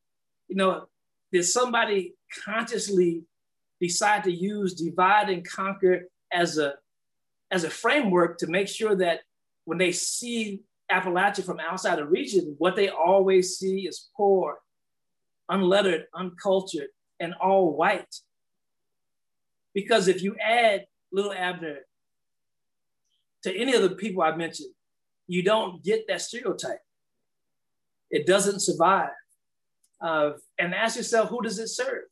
You 0.47 0.55
know, 0.57 0.87
did 1.31 1.45
somebody 1.45 2.15
consciously 2.43 3.23
decide 3.81 4.23
to 4.23 4.31
use 4.31 4.75
divide 4.75 5.29
and 5.29 5.45
conquer 5.47 6.03
as 6.31 6.57
a 6.57 6.75
as 7.49 7.65
a 7.65 7.69
framework 7.69 8.37
to 8.37 8.47
make 8.47 8.69
sure 8.69 8.95
that 8.95 9.21
when 9.65 9.77
they 9.77 9.91
see 9.91 10.61
Appalachia 10.89 11.43
from 11.43 11.59
outside 11.59 11.97
the 11.97 12.05
region, 12.05 12.55
what 12.59 12.77
they 12.77 12.87
always 12.87 13.57
see 13.57 13.87
is 13.87 14.09
poor, 14.15 14.59
unlettered, 15.49 16.05
uncultured, 16.13 16.87
and 17.19 17.33
all 17.41 17.75
white. 17.75 18.15
Because 19.73 20.07
if 20.07 20.21
you 20.21 20.37
add 20.37 20.85
Little 21.11 21.33
Abner 21.33 21.79
to 23.43 23.53
any 23.53 23.73
of 23.73 23.81
the 23.81 23.95
people 23.95 24.21
I 24.23 24.35
mentioned, 24.35 24.73
you 25.27 25.43
don't 25.43 25.83
get 25.83 26.07
that 26.07 26.21
stereotype. 26.21 26.79
It 28.09 28.25
doesn't 28.25 28.61
survive. 28.61 29.09
Uh, 30.01 30.31
and 30.57 30.73
ask 30.73 30.97
yourself, 30.97 31.29
who 31.29 31.41
does 31.41 31.59
it 31.59 31.67
serve? 31.67 32.10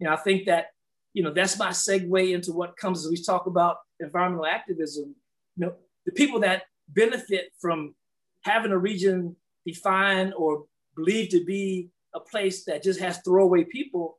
You 0.00 0.06
know, 0.06 0.14
I 0.14 0.16
think 0.16 0.46
that, 0.46 0.68
you 1.12 1.22
know, 1.22 1.32
that's 1.32 1.58
my 1.58 1.68
segue 1.68 2.34
into 2.34 2.52
what 2.52 2.76
comes 2.76 3.04
as 3.04 3.10
we 3.10 3.22
talk 3.22 3.46
about 3.46 3.76
environmental 4.00 4.46
activism. 4.46 5.14
You 5.56 5.66
know, 5.66 5.74
the 6.06 6.12
people 6.12 6.40
that 6.40 6.62
benefit 6.88 7.52
from 7.60 7.94
having 8.42 8.72
a 8.72 8.78
region 8.78 9.36
defined 9.66 10.32
or 10.34 10.64
believed 10.96 11.30
to 11.32 11.44
be 11.44 11.90
a 12.14 12.20
place 12.20 12.64
that 12.64 12.82
just 12.82 12.98
has 13.00 13.18
throwaway 13.18 13.64
people 13.64 14.18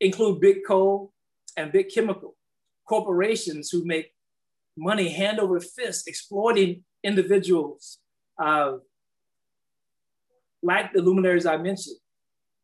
include 0.00 0.40
big 0.40 0.58
coal 0.66 1.12
and 1.56 1.72
big 1.72 1.88
chemical 1.94 2.36
corporations 2.88 3.70
who 3.70 3.84
make 3.84 4.12
money 4.76 5.08
hand 5.08 5.38
over 5.38 5.60
fist 5.60 6.08
exploiting 6.08 6.84
individuals 7.02 7.98
uh, 8.42 8.72
like 10.62 10.92
the 10.92 11.00
luminaries 11.00 11.46
I 11.46 11.56
mentioned. 11.56 11.96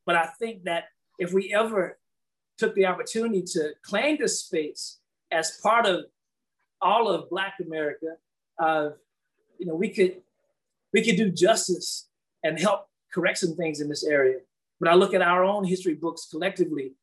But 0.04 0.16
I 0.16 0.26
think 0.38 0.64
that 0.64 0.84
if 1.22 1.32
we 1.32 1.54
ever 1.54 1.98
took 2.58 2.74
the 2.74 2.86
opportunity 2.86 3.42
to 3.42 3.72
claim 3.82 4.16
this 4.18 4.40
space 4.40 4.98
as 5.30 5.58
part 5.62 5.86
of 5.86 6.04
all 6.80 7.08
of 7.08 7.30
Black 7.30 7.54
America, 7.64 8.16
uh, 8.58 8.90
you 9.58 9.66
know, 9.66 9.76
we 9.76 9.88
could 9.88 10.16
we 10.92 11.02
could 11.02 11.16
do 11.16 11.30
justice 11.30 12.08
and 12.42 12.58
help 12.58 12.88
correct 13.14 13.38
some 13.38 13.54
things 13.54 13.80
in 13.80 13.88
this 13.88 14.04
area. 14.04 14.38
But 14.80 14.90
I 14.90 14.94
look 14.94 15.14
at 15.14 15.22
our 15.22 15.44
own 15.44 15.64
history 15.64 15.94
books 15.94 16.26
collectively, 16.28 16.94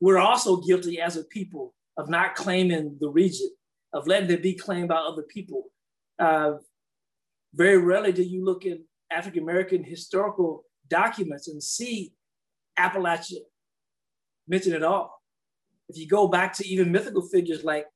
we're 0.00 0.18
also 0.18 0.56
guilty 0.56 1.00
as 1.00 1.16
a 1.16 1.24
people 1.24 1.74
of 1.96 2.08
not 2.08 2.34
claiming 2.34 2.96
the 3.00 3.08
region, 3.08 3.50
of 3.92 4.08
letting 4.08 4.30
it 4.30 4.42
be 4.42 4.54
claimed 4.54 4.88
by 4.88 4.96
other 4.96 5.22
people. 5.22 5.70
Uh, 6.18 6.54
very 7.54 7.78
rarely 7.78 8.12
do 8.12 8.22
you 8.22 8.44
look 8.44 8.64
in 8.64 8.82
African 9.12 9.44
American 9.44 9.84
historical 9.84 10.64
documents 10.88 11.46
and 11.46 11.62
see 11.62 12.12
Appalachia 12.78 13.40
mentioned 14.48 14.74
at 14.74 14.82
all. 14.82 15.20
If 15.88 15.98
you 15.98 16.08
go 16.08 16.28
back 16.28 16.54
to 16.54 16.66
even 16.66 16.92
mythical 16.92 17.22
figures 17.22 17.64
like 17.64 17.86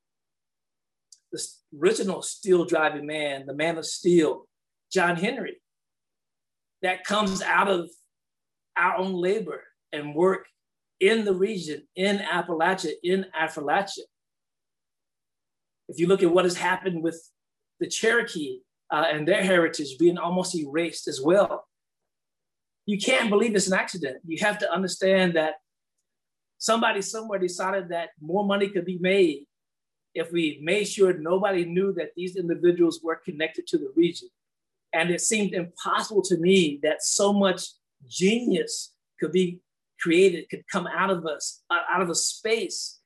the 1.31 1.43
original 1.79 2.21
steel 2.21 2.65
driving 2.65 3.05
man, 3.05 3.45
the 3.45 3.53
man 3.53 3.77
of 3.77 3.85
steel, 3.85 4.47
John 4.91 5.15
Henry, 5.15 5.61
that 6.81 7.03
comes 7.03 7.41
out 7.41 7.67
of 7.67 7.89
our 8.77 8.97
own 8.97 9.13
labor 9.13 9.63
and 9.91 10.15
work 10.15 10.45
in 10.99 11.25
the 11.25 11.33
region, 11.33 11.83
in 11.95 12.17
Appalachia, 12.17 12.93
in 13.03 13.25
Appalachia. 13.39 14.03
If 15.89 15.99
you 15.99 16.07
look 16.07 16.23
at 16.23 16.31
what 16.31 16.45
has 16.45 16.57
happened 16.57 17.03
with 17.03 17.21
the 17.79 17.87
Cherokee 17.87 18.59
uh, 18.91 19.05
and 19.11 19.27
their 19.27 19.43
heritage 19.43 19.97
being 19.97 20.17
almost 20.17 20.55
erased 20.55 21.07
as 21.07 21.21
well, 21.21 21.66
you 22.87 22.97
can't 22.97 23.29
believe 23.29 23.53
it's 23.53 23.67
an 23.67 23.73
accident. 23.73 24.19
You 24.25 24.37
have 24.39 24.57
to 24.59 24.73
understand 24.73 25.35
that 25.35 25.55
somebody 26.57 27.01
somewhere 27.01 27.37
decided 27.37 27.89
that 27.89 28.09
more 28.19 28.45
money 28.45 28.69
could 28.69 28.85
be 28.85 28.97
made 28.97 29.45
if 30.15 30.31
we 30.31 30.59
made 30.63 30.85
sure 30.85 31.13
nobody 31.13 31.65
knew 31.65 31.91
that 31.93 32.11
these 32.15 32.37
individuals 32.37 33.01
were 33.03 33.17
connected 33.17 33.67
to 33.67 33.77
the 33.77 33.91
region. 33.95 34.29
And 34.93 35.11
it 35.11 35.19
seemed 35.19 35.53
impossible 35.53 36.21
to 36.23 36.37
me 36.37 36.79
that 36.81 37.03
so 37.03 37.33
much 37.33 37.61
genius 38.07 38.93
could 39.19 39.33
be 39.33 39.59
created, 39.99 40.49
could 40.49 40.63
come 40.71 40.87
out 40.87 41.09
of 41.09 41.25
us, 41.25 41.61
uh, 41.69 41.81
out 41.93 42.01
of 42.01 42.09
a 42.09 42.15
space 42.15 42.99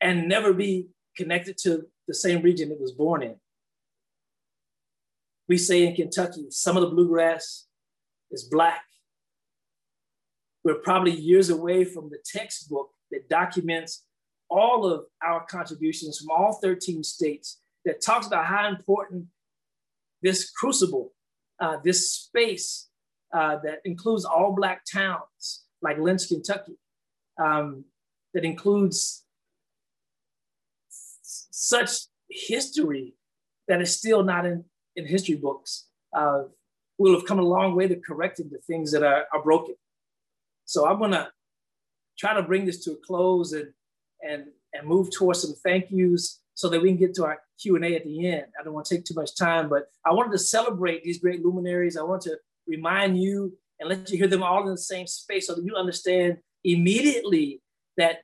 and 0.00 0.26
never 0.26 0.54
be 0.54 0.88
connected 1.16 1.58
to 1.58 1.82
the 2.06 2.14
same 2.14 2.40
region 2.40 2.72
it 2.72 2.80
was 2.80 2.92
born 2.92 3.22
in. 3.22 3.36
We 5.48 5.58
say 5.58 5.86
in 5.86 5.94
Kentucky, 5.94 6.46
some 6.48 6.78
of 6.78 6.82
the 6.82 6.88
bluegrass 6.88 7.67
is 8.30 8.44
Black. 8.44 8.82
We're 10.64 10.74
probably 10.74 11.12
years 11.12 11.50
away 11.50 11.84
from 11.84 12.10
the 12.10 12.18
textbook 12.24 12.90
that 13.10 13.28
documents 13.28 14.04
all 14.50 14.86
of 14.86 15.04
our 15.22 15.44
contributions 15.46 16.18
from 16.18 16.30
all 16.30 16.58
13 16.62 17.02
states 17.02 17.60
that 17.84 18.02
talks 18.02 18.26
about 18.26 18.46
how 18.46 18.68
important 18.68 19.26
this 20.22 20.50
crucible, 20.50 21.12
uh, 21.60 21.76
this 21.84 22.10
space 22.10 22.88
uh, 23.32 23.56
that 23.62 23.80
includes 23.84 24.24
all 24.24 24.54
Black 24.54 24.82
towns 24.90 25.64
like 25.80 25.98
Lynch, 25.98 26.28
Kentucky, 26.28 26.78
um, 27.40 27.84
that 28.34 28.44
includes 28.44 29.24
such 30.90 31.90
history 32.28 33.14
that 33.68 33.80
is 33.80 33.96
still 33.96 34.22
not 34.22 34.46
in, 34.46 34.64
in 34.96 35.06
history 35.06 35.36
books. 35.36 35.86
Uh, 36.12 36.44
we'll 36.98 37.14
have 37.14 37.26
come 37.26 37.38
a 37.38 37.42
long 37.42 37.74
way 37.74 37.88
to 37.88 37.96
correcting 37.96 38.50
the 38.50 38.58
things 38.58 38.92
that 38.92 39.02
are, 39.02 39.24
are 39.32 39.42
broken. 39.42 39.74
So 40.64 40.86
I'm 40.86 40.98
gonna 40.98 41.30
try 42.18 42.34
to 42.34 42.42
bring 42.42 42.66
this 42.66 42.84
to 42.84 42.92
a 42.92 42.96
close 42.96 43.52
and 43.52 43.72
and 44.22 44.46
and 44.74 44.86
move 44.86 45.10
towards 45.10 45.42
some 45.42 45.54
thank 45.64 45.90
yous 45.90 46.40
so 46.54 46.68
that 46.68 46.82
we 46.82 46.88
can 46.88 46.98
get 46.98 47.14
to 47.14 47.24
our 47.24 47.38
Q&A 47.60 47.94
at 47.94 48.04
the 48.04 48.28
end. 48.28 48.46
I 48.58 48.64
don't 48.64 48.74
want 48.74 48.86
to 48.86 48.96
take 48.96 49.04
too 49.04 49.14
much 49.14 49.36
time, 49.36 49.68
but 49.68 49.86
I 50.04 50.12
wanted 50.12 50.32
to 50.32 50.38
celebrate 50.38 51.04
these 51.04 51.18
great 51.18 51.44
luminaries. 51.44 51.96
I 51.96 52.02
want 52.02 52.22
to 52.22 52.36
remind 52.66 53.22
you 53.22 53.56
and 53.78 53.88
let 53.88 54.10
you 54.10 54.18
hear 54.18 54.26
them 54.26 54.42
all 54.42 54.62
in 54.62 54.70
the 54.70 54.76
same 54.76 55.06
space 55.06 55.46
so 55.46 55.54
that 55.54 55.64
you 55.64 55.76
understand 55.76 56.38
immediately 56.64 57.62
that 57.96 58.18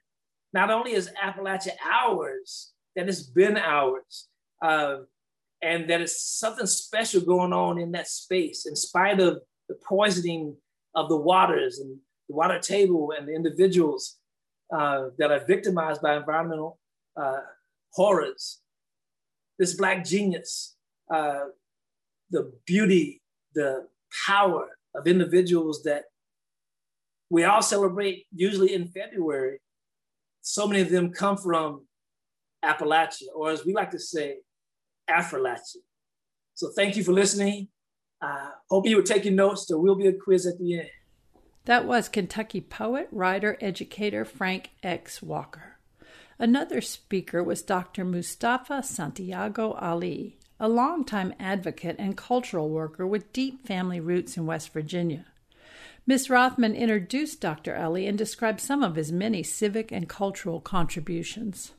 not 0.53 0.71
only 0.71 0.93
is 0.93 1.11
Appalachia 1.23 1.73
ours, 1.89 2.73
that 2.97 3.09
it's 3.09 3.23
been 3.23 3.57
ours, 3.57 4.29
uh, 4.63 4.99
and 5.65 5.89
that 5.89 6.03
it's 6.03 6.21
something 6.21 6.67
special 6.67 7.23
going 7.23 7.55
on 7.55 7.79
in 7.79 7.91
that 7.93 8.07
space, 8.07 8.67
in 8.67 8.77
spite 8.77 9.19
of 9.19 9.41
the 9.69 9.77
poisoning 9.89 10.55
of 10.95 11.09
the 11.09 11.17
waters 11.17 11.79
and 11.79 11.97
the 12.29 12.35
water 12.35 12.59
table 12.59 13.15
and 13.17 13.27
the 13.27 13.35
individuals 13.35 14.19
uh, 14.77 15.07
that 15.17 15.31
are 15.31 15.45
victimized 15.47 16.03
by 16.03 16.17
environmental 16.17 16.79
uh, 17.17 17.41
horrors. 17.93 18.61
This 19.59 19.75
Black 19.75 20.05
genius, 20.05 20.77
uh, 21.11 21.45
the 22.31 22.53
beauty, 22.67 23.23
the 23.55 23.87
power 24.27 24.69
of 24.95 25.07
individuals 25.07 25.83
that 25.85 26.05
we 27.31 27.45
all 27.45 27.63
celebrate 27.63 28.27
usually 28.35 28.75
in 28.75 28.89
February. 28.89 29.61
So 30.43 30.67
many 30.67 30.83
of 30.83 30.91
them 30.91 31.11
come 31.11 31.39
from 31.39 31.87
Appalachia, 32.63 33.29
or 33.35 33.51
as 33.51 33.65
we 33.65 33.73
like 33.73 33.91
to 33.93 33.99
say, 33.99 34.39
Affrilachia. 35.09 35.83
So 36.55 36.71
thank 36.77 36.97
you 36.97 37.05
for 37.05 37.13
listening. 37.13 37.69
Uh, 38.21 38.51
hope 38.71 38.87
you 38.87 38.97
were 38.97 39.03
taking 39.03 39.37
notes. 39.37 39.67
There 39.67 39.79
will 39.79 39.97
be 39.97 40.07
a 40.07 40.13
quiz 40.13 40.47
at 40.47 40.59
the 40.59 40.79
end. 40.79 40.91
That 41.67 41.87
was 41.87 42.09
Kentucky 42.09 42.61
poet, 42.61 43.09
writer, 43.11 43.57
educator 43.61 44.25
Frank 44.25 44.71
X. 44.83 45.23
Walker. 45.23 45.79
Another 46.39 46.81
speaker 46.81 47.43
was 47.43 47.63
Dr. 47.63 48.05
Mustafa 48.05 48.83
Santiago 48.83 49.73
Ali, 49.73 50.39
a 50.59 50.69
longtime 50.69 51.33
advocate 51.39 51.97
and 51.99 52.17
cultural 52.17 52.71
worker 52.71 53.07
with 53.07 53.33
deep 53.33 53.67
family 53.67 54.01
roots 54.01 54.37
in 54.37 54.47
West 54.47 54.73
Virginia. 54.73 55.27
Ms. 56.07 56.29
Rahman 56.29 56.75
introduced 56.75 57.41
Dr. 57.41 57.75
Ali 57.77 58.07
and 58.07 58.19
described 58.19 58.61
some 58.61 58.83
of 58.83 58.97
his 58.97 59.11
many 59.11 59.43
civic 59.43 59.91
and 59.91 60.09
cultural 60.09 60.61
contributions. 60.61 61.73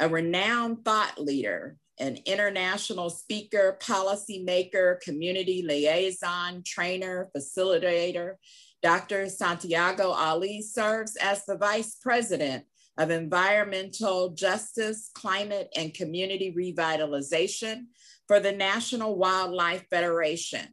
A 0.00 0.08
renowned 0.08 0.84
thought 0.84 1.18
leader, 1.18 1.76
an 2.00 2.18
international 2.26 3.10
speaker, 3.10 3.78
policymaker, 3.80 5.00
community 5.00 5.64
liaison, 5.66 6.62
trainer, 6.64 7.28
facilitator, 7.36 8.34
Dr. 8.82 9.28
Santiago 9.28 10.10
Ali 10.10 10.62
serves 10.62 11.16
as 11.16 11.44
the 11.44 11.56
vice 11.56 11.96
president 11.96 12.64
of 12.96 13.10
environmental 13.10 14.30
justice, 14.30 15.10
climate, 15.14 15.68
and 15.76 15.94
community 15.94 16.52
revitalization 16.56 17.86
for 18.26 18.40
the 18.40 18.52
National 18.52 19.16
Wildlife 19.16 19.84
Federation. 19.88 20.66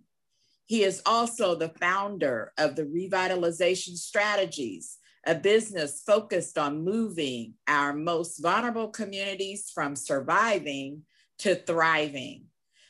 He 0.65 0.83
is 0.83 1.01
also 1.05 1.55
the 1.55 1.69
founder 1.79 2.51
of 2.57 2.75
the 2.75 2.83
Revitalization 2.83 3.95
Strategies, 3.95 4.97
a 5.25 5.35
business 5.35 6.01
focused 6.05 6.57
on 6.57 6.83
moving 6.83 7.53
our 7.67 7.93
most 7.93 8.39
vulnerable 8.39 8.89
communities 8.89 9.71
from 9.73 9.95
surviving 9.95 11.03
to 11.39 11.55
thriving. 11.55 12.45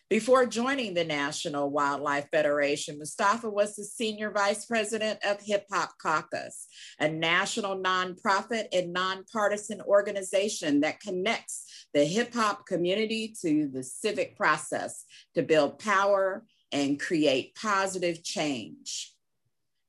Before 0.07 0.45
joining 0.45 0.93
the 0.93 1.03
National 1.03 1.71
Wildlife 1.71 2.27
Federation, 2.31 2.99
Mustafa 2.99 3.49
was 3.49 3.75
the 3.75 3.83
senior 3.83 4.29
vice 4.29 4.65
president 4.65 5.19
of 5.25 5.41
Hip 5.41 5.65
Hop 5.71 5.93
Caucus, 5.99 6.67
a 6.99 7.09
national 7.09 7.81
nonprofit 7.81 8.67
and 8.71 8.93
nonpartisan 8.93 9.81
organization 9.81 10.81
that 10.81 10.99
connects 10.99 11.87
the 11.95 12.05
hip 12.05 12.35
hop 12.35 12.67
community 12.67 13.33
to 13.41 13.67
the 13.67 13.81
civic 13.81 14.37
process 14.37 15.05
to 15.33 15.41
build 15.41 15.79
power 15.79 16.45
and 16.71 16.99
create 16.99 17.55
positive 17.55 18.23
change. 18.23 19.11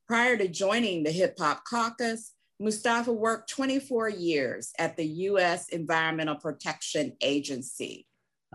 Prior 0.08 0.38
to 0.38 0.48
joining 0.48 1.02
the 1.02 1.10
Hip 1.10 1.36
Hop 1.38 1.64
Caucus, 1.68 2.32
Mustafa 2.58 3.12
worked 3.12 3.50
24 3.50 4.08
years 4.08 4.72
at 4.78 4.96
the 4.96 5.04
US 5.04 5.68
Environmental 5.68 6.36
Protection 6.36 7.12
Agency. 7.20 8.05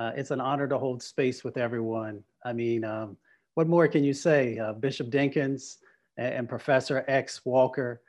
Uh, 0.01 0.11
it's 0.15 0.31
an 0.31 0.41
honor 0.41 0.67
to 0.67 0.79
hold 0.79 1.03
space 1.03 1.43
with 1.43 1.57
everyone. 1.57 2.23
I 2.43 2.53
mean, 2.53 2.83
um, 2.83 3.17
what 3.53 3.67
more 3.67 3.87
can 3.87 4.03
you 4.03 4.13
say? 4.13 4.57
Uh, 4.57 4.73
Bishop 4.73 5.11
Dinkins 5.11 5.77
and, 6.17 6.33
and, 6.33 6.49
Professor 6.49 7.05
X 7.07 7.41
Walker, 7.45 8.01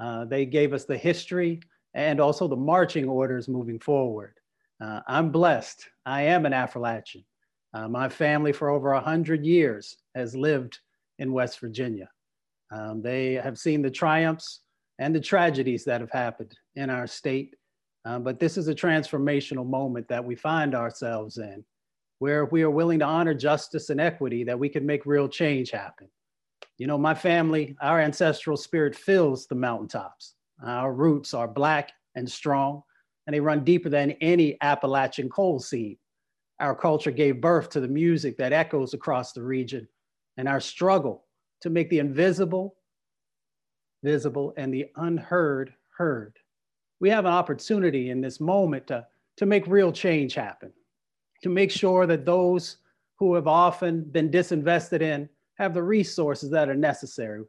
uh, 0.00 0.26
they 0.26 0.46
gave 0.46 0.72
us 0.72 0.84
the 0.84 0.96
history 0.96 1.60
and 1.92 2.20
also 2.20 2.46
the 2.46 2.54
marching 2.54 3.08
orders 3.08 3.48
moving 3.48 3.80
forward. 3.80 4.34
Uh, 4.80 5.00
I'm 5.08 5.32
blessed. 5.32 5.88
I 6.06 6.22
am 6.22 6.46
an 6.46 6.52
Affrilachian. 6.52 7.24
Uh, 7.74 7.88
my 7.88 8.08
family 8.08 8.52
for 8.52 8.70
over 8.70 8.92
100 8.92 9.44
years 9.44 9.96
has 10.14 10.36
lived 10.36 10.78
in 11.18 11.32
West 11.32 11.58
Virginia. 11.58 12.08
Um, 12.70 13.02
they 13.02 13.34
have 13.34 13.58
seen 13.58 13.82
the 13.82 13.90
triumphs 13.90 14.60
and 15.00 15.12
the 15.12 15.20
tragedies 15.20 15.84
that 15.86 16.00
have 16.00 16.12
happened 16.12 16.56
in 16.76 16.90
our 16.90 17.08
state. 17.08 17.56
Um, 18.04 18.22
but 18.22 18.40
this 18.40 18.56
is 18.56 18.68
a 18.68 18.74
transformational 18.74 19.66
moment 19.66 20.08
that 20.08 20.24
we 20.24 20.34
find 20.34 20.74
ourselves 20.74 21.38
in, 21.38 21.64
where 22.18 22.46
we 22.46 22.62
are 22.62 22.70
willing 22.70 22.98
to 23.00 23.04
honor 23.04 23.34
justice 23.34 23.90
and 23.90 24.00
equity, 24.00 24.44
that 24.44 24.58
we 24.58 24.68
can 24.68 24.86
make 24.86 25.04
real 25.06 25.28
change 25.28 25.70
happen. 25.70 26.08
You 26.78 26.86
know, 26.86 26.96
my 26.96 27.14
family, 27.14 27.76
our 27.82 28.00
ancestral 28.00 28.56
spirit 28.56 28.96
fills 28.96 29.46
the 29.46 29.54
mountaintops. 29.54 30.34
Our 30.64 30.92
roots 30.94 31.34
are 31.34 31.48
Black 31.48 31.92
and 32.14 32.30
strong, 32.30 32.82
and 33.26 33.34
they 33.34 33.40
run 33.40 33.64
deeper 33.64 33.90
than 33.90 34.12
any 34.12 34.56
Appalachian 34.62 35.28
coal 35.28 35.60
seam. 35.60 35.98
Our 36.58 36.74
culture 36.74 37.10
gave 37.10 37.40
birth 37.40 37.68
to 37.70 37.80
the 37.80 37.88
music 37.88 38.36
that 38.38 38.52
echoes 38.52 38.94
across 38.94 39.32
the 39.32 39.42
region, 39.42 39.86
and 40.36 40.48
our 40.48 40.60
struggle 40.60 41.24
to 41.60 41.70
make 41.70 41.90
the 41.90 41.98
invisible 41.98 42.76
visible 44.02 44.54
and 44.56 44.72
the 44.72 44.86
unheard 44.96 45.74
heard. 45.96 46.38
We 47.00 47.10
have 47.10 47.24
an 47.24 47.32
opportunity 47.32 48.10
in 48.10 48.20
this 48.20 48.40
moment 48.40 48.86
to, 48.88 49.06
to 49.38 49.46
make 49.46 49.66
real 49.66 49.90
change 49.90 50.34
happen, 50.34 50.72
to 51.42 51.48
make 51.48 51.70
sure 51.70 52.06
that 52.06 52.26
those 52.26 52.76
who 53.18 53.34
have 53.34 53.46
often 53.46 54.02
been 54.02 54.30
disinvested 54.30 55.02
in 55.02 55.28
have 55.58 55.74
the 55.74 55.82
resources 55.82 56.50
that 56.50 56.68
are 56.68 56.74
necessary. 56.74 57.42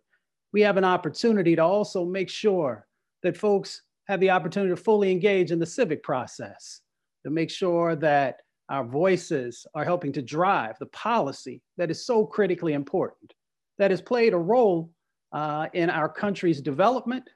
We 0.54 0.62
have 0.62 0.78
an 0.78 0.86
opportunity 0.86 1.56
to 1.56 1.64
also 1.64 2.06
make 2.06 2.30
sure 2.30 2.88
that 3.24 3.38
folks 3.38 3.84
have 4.08 4.20
the 4.20 4.30
opportunity 4.30 4.72
to 4.72 4.82
fully 4.82 5.12
engage 5.12 5.52
in 5.52 5.60
the 5.60 5.66
civic 5.66 6.04
process, 6.04 6.82
to 7.24 7.30
make 7.30 7.50
sure 7.50 7.96
that 7.96 8.42
our 8.70 8.84
voices 8.84 9.66
are 9.76 9.84
helping 9.84 10.14
to 10.14 10.22
drive 10.22 10.78
the 10.80 10.86
policy 10.88 11.62
that 11.78 11.92
is 11.92 12.06
so 12.06 12.26
critically 12.26 12.74
important 12.74 13.34
that 13.78 13.92
has 13.92 14.02
played 14.02 14.34
a 14.34 14.38
role 14.38 14.92
uh, 15.34 15.68
in 15.74 15.90
our 15.90 16.08
country's 16.08 16.62
development, 16.62 17.30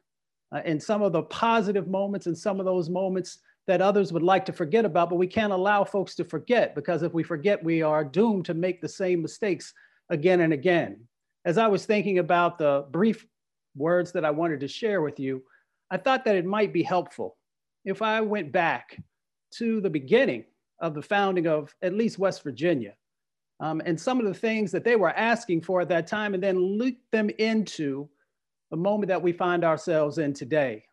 uh, 0.55 0.61
in 0.63 0.79
some 0.79 1.01
of 1.01 1.11
the 1.11 1.23
positive 1.23 1.87
moments 1.87 2.27
and 2.27 2.37
some 2.37 2.59
of 2.59 2.65
those 2.65 2.89
moments 2.89 3.39
that 3.67 3.81
others 3.81 4.13
would 4.13 4.23
like 4.23 4.45
to 4.45 4.53
forget 4.53 4.85
about, 4.85 5.09
but 5.09 5.17
we 5.17 5.27
can't 5.27 5.51
allow 5.51 5.83
folks 5.83 6.15
to 6.15 6.23
forget 6.23 6.75
because 6.75 7.03
if 7.03 7.13
we 7.13 7.23
forget, 7.23 7.63
we 7.63 7.81
are 7.81 8.05
doomed 8.05 8.45
to 8.45 8.53
make 8.53 8.79
the 8.79 8.87
same 8.87 9.21
mistakes 9.21 9.73
again 10.09 10.41
and 10.41 10.53
again. 10.53 10.99
As 11.43 11.57
I 11.57 11.67
was 11.67 11.85
thinking 11.85 12.19
about 12.19 12.57
the 12.57 12.85
brief 12.91 13.25
words 13.75 14.11
that 14.13 14.23
I 14.23 14.31
wanted 14.31 14.59
to 14.61 14.67
share 14.67 15.01
with 15.01 15.19
you, 15.19 15.43
I 15.91 15.97
thought 15.97 16.23
that 16.25 16.35
it 16.35 16.45
might 16.45 16.71
be 16.71 16.83
helpful 16.83 17.37
if 17.83 18.01
I 18.01 18.21
went 18.21 18.51
back 18.51 18.97
to 19.55 19.81
the 19.81 19.89
beginning 19.89 20.45
of 20.79 20.93
the 20.93 21.01
founding 21.01 21.47
of 21.47 21.75
at 21.81 21.93
least 21.93 22.19
West 22.19 22.43
Virginia 22.43 22.93
um, 23.59 23.81
and 23.85 23.99
some 23.99 24.19
of 24.19 24.25
the 24.25 24.33
things 24.33 24.71
that 24.71 24.83
they 24.83 24.95
were 24.95 25.11
asking 25.11 25.61
for 25.61 25.81
at 25.81 25.89
that 25.89 26.07
time, 26.07 26.33
and 26.33 26.43
then 26.43 26.59
loop 26.59 26.97
them 27.11 27.29
into 27.37 28.09
the 28.75 28.81
moment 28.81 29.07
that 29.07 29.21
we 29.21 29.31
find 29.31 29.63
ourselves 29.63 30.17
in 30.17 30.33
today. 30.33 30.83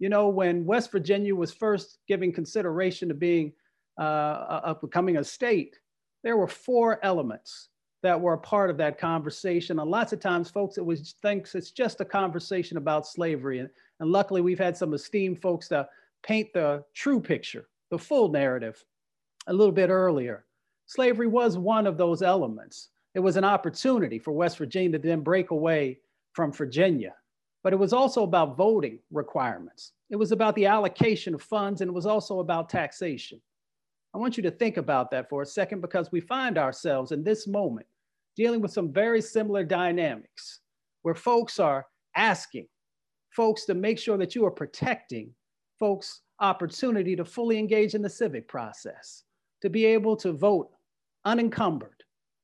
You 0.00 0.08
know, 0.08 0.28
when 0.28 0.66
West 0.66 0.90
Virginia 0.90 1.36
was 1.36 1.52
first 1.52 1.98
giving 2.08 2.32
consideration 2.32 3.06
to 3.10 3.14
being 3.14 3.52
uh, 3.96 4.60
of 4.64 4.80
becoming 4.80 5.18
a 5.18 5.22
state, 5.22 5.78
there 6.24 6.36
were 6.36 6.48
four 6.48 6.98
elements 7.04 7.68
that 8.02 8.20
were 8.20 8.32
a 8.32 8.38
part 8.38 8.70
of 8.70 8.76
that 8.78 8.98
conversation. 8.98 9.78
And 9.78 9.88
lots 9.88 10.12
of 10.12 10.18
times, 10.18 10.50
folks, 10.50 10.78
it 10.78 10.84
was 10.84 11.14
thinks 11.22 11.54
it's 11.54 11.70
just 11.70 12.00
a 12.00 12.04
conversation 12.04 12.76
about 12.76 13.06
slavery. 13.06 13.60
And, 13.60 13.70
and 14.00 14.10
luckily, 14.10 14.40
we've 14.40 14.58
had 14.58 14.76
some 14.76 14.92
esteemed 14.92 15.40
folks 15.40 15.68
to 15.68 15.88
paint 16.24 16.52
the 16.52 16.82
true 16.92 17.20
picture, 17.20 17.68
the 17.92 17.98
full 17.98 18.30
narrative, 18.30 18.84
a 19.46 19.52
little 19.52 19.70
bit 19.70 19.90
earlier 19.90 20.44
slavery 20.86 21.28
was 21.28 21.56
one 21.56 21.86
of 21.86 21.96
those 21.96 22.20
elements. 22.20 22.88
It 23.14 23.20
was 23.20 23.36
an 23.36 23.44
opportunity 23.44 24.18
for 24.18 24.32
West 24.32 24.58
Virginia 24.58 24.98
to 24.98 24.98
then 24.98 25.20
break 25.20 25.52
away 25.52 26.00
from 26.32 26.52
Virginia. 26.52 27.14
But 27.62 27.72
it 27.72 27.78
was 27.78 27.92
also 27.92 28.24
about 28.24 28.56
voting 28.56 28.98
requirements. 29.10 29.92
It 30.10 30.16
was 30.16 30.32
about 30.32 30.54
the 30.56 30.66
allocation 30.66 31.34
of 31.34 31.42
funds, 31.42 31.80
and 31.80 31.88
it 31.88 31.94
was 31.94 32.06
also 32.06 32.40
about 32.40 32.68
taxation. 32.68 33.40
I 34.14 34.18
want 34.18 34.36
you 34.36 34.42
to 34.42 34.50
think 34.50 34.76
about 34.76 35.10
that 35.10 35.28
for 35.28 35.42
a 35.42 35.46
second 35.46 35.80
because 35.80 36.12
we 36.12 36.20
find 36.20 36.58
ourselves 36.58 37.12
in 37.12 37.24
this 37.24 37.46
moment 37.46 37.86
dealing 38.36 38.60
with 38.60 38.72
some 38.72 38.92
very 38.92 39.22
similar 39.22 39.64
dynamics 39.64 40.60
where 41.02 41.14
folks 41.14 41.58
are 41.58 41.86
asking 42.16 42.66
folks 43.30 43.64
to 43.64 43.74
make 43.74 43.98
sure 43.98 44.18
that 44.18 44.34
you 44.34 44.44
are 44.44 44.50
protecting 44.50 45.30
folks' 45.78 46.20
opportunity 46.40 47.16
to 47.16 47.24
fully 47.24 47.58
engage 47.58 47.94
in 47.94 48.02
the 48.02 48.10
civic 48.10 48.46
process 48.48 49.24
to 49.62 49.70
be 49.70 49.84
able 49.84 50.16
to 50.16 50.32
vote 50.32 50.70
unencumbered, 51.24 52.02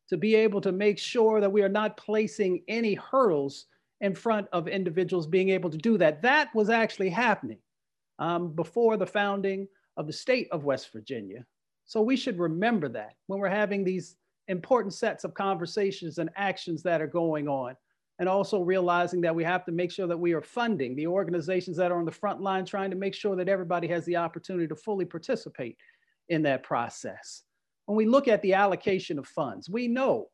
to 0.09 0.17
be 0.17 0.35
able 0.35 0.61
to 0.61 0.73
make 0.73 0.99
sure 0.99 1.41
that 1.41 1.53
we 1.53 1.63
are 1.63 1.69
not 1.69 1.97
placing 1.97 2.63
any 2.69 2.95
hurdles 2.95 3.67
in 4.01 4.15
front 4.15 4.47
of 4.53 4.69
individuals 4.69 5.27
being 5.27 5.49
able 5.51 5.71
to 5.71 5.79
do 5.79 5.99
that. 5.99 6.23
That 6.23 6.55
was 6.55 6.71
actually 6.71 7.11
happening 7.11 7.59
um, 8.19 8.53
before 8.53 8.97
the 8.97 9.07
founding 9.07 9.69
of 9.97 10.07
the 10.07 10.13
state 10.13 10.49
of 10.53 10.65
West 10.65 10.93
Virginia. 10.93 11.45
So 11.85 12.03
we 12.03 12.17
should 12.17 12.39
remember 12.39 12.89
that 12.91 13.15
when 13.27 13.41
we're 13.41 13.49
having 13.49 13.83
these 13.83 14.17
important 14.49 14.95
sets 14.95 15.25
of 15.25 15.35
conversations 15.35 16.19
and 16.19 16.31
actions 16.37 16.83
that 16.83 17.01
are 17.01 17.07
going 17.07 17.49
on. 17.49 17.77
And 18.21 18.29
also 18.29 18.63
realizing 18.63 19.21
that 19.21 19.35
we 19.35 19.45
have 19.45 19.65
to 19.67 19.73
make 19.73 19.93
sure 19.93 20.09
that 20.09 20.19
we 20.19 20.33
are 20.33 20.43
funding 20.43 20.97
the 20.97 21.07
organizations 21.07 21.77
that 21.77 21.93
are 21.93 21.99
on 21.99 22.05
the 22.05 22.11
front 22.11 22.41
line, 22.41 22.65
trying 22.65 22.91
to 22.91 22.97
make 22.97 23.15
sure 23.15 23.37
that 23.37 23.49
everybody 23.49 23.87
has 23.89 24.05
the 24.07 24.17
opportunity 24.17 24.67
to 24.67 24.75
fully 24.75 25.05
participate 25.05 25.77
in 26.29 26.43
that 26.43 26.65
process. 26.65 27.45
When 27.87 27.97
we 27.97 28.07
look 28.07 28.27
at 28.27 28.43
the 28.43 28.55
allocation 28.55 29.21
of 29.21 29.29
funds, 29.29 29.71
we 29.71 29.87
know 29.87 30.31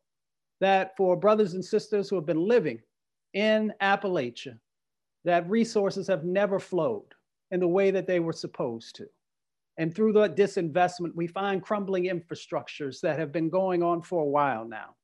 that 0.62 0.96
for 0.96 1.14
brothers 1.14 1.52
and 1.52 1.64
sisters 1.64 2.08
who 2.08 2.16
have 2.16 2.24
been 2.24 2.48
living 2.48 2.80
in 3.34 3.72
Appalachia, 3.82 4.58
that 5.24 5.48
resources 5.48 6.06
have 6.06 6.24
never 6.24 6.58
flowed 6.58 7.14
in 7.50 7.60
the 7.60 7.68
way 7.68 7.90
that 7.90 8.06
they 8.06 8.20
were 8.20 8.32
supposed 8.32 8.96
to. 8.96 9.06
And 9.76 9.94
through 9.94 10.12
the 10.12 10.28
disinvestment, 10.28 11.14
we 11.14 11.26
find 11.26 11.62
crumbling 11.62 12.04
infrastructures 12.04 13.00
that 13.00 13.18
have 13.18 13.32
been 13.32 13.50
going 13.50 13.82
on 13.82 14.02
for 14.02 14.22
a 14.22 14.28
while 14.28 14.64
now. 14.64 14.94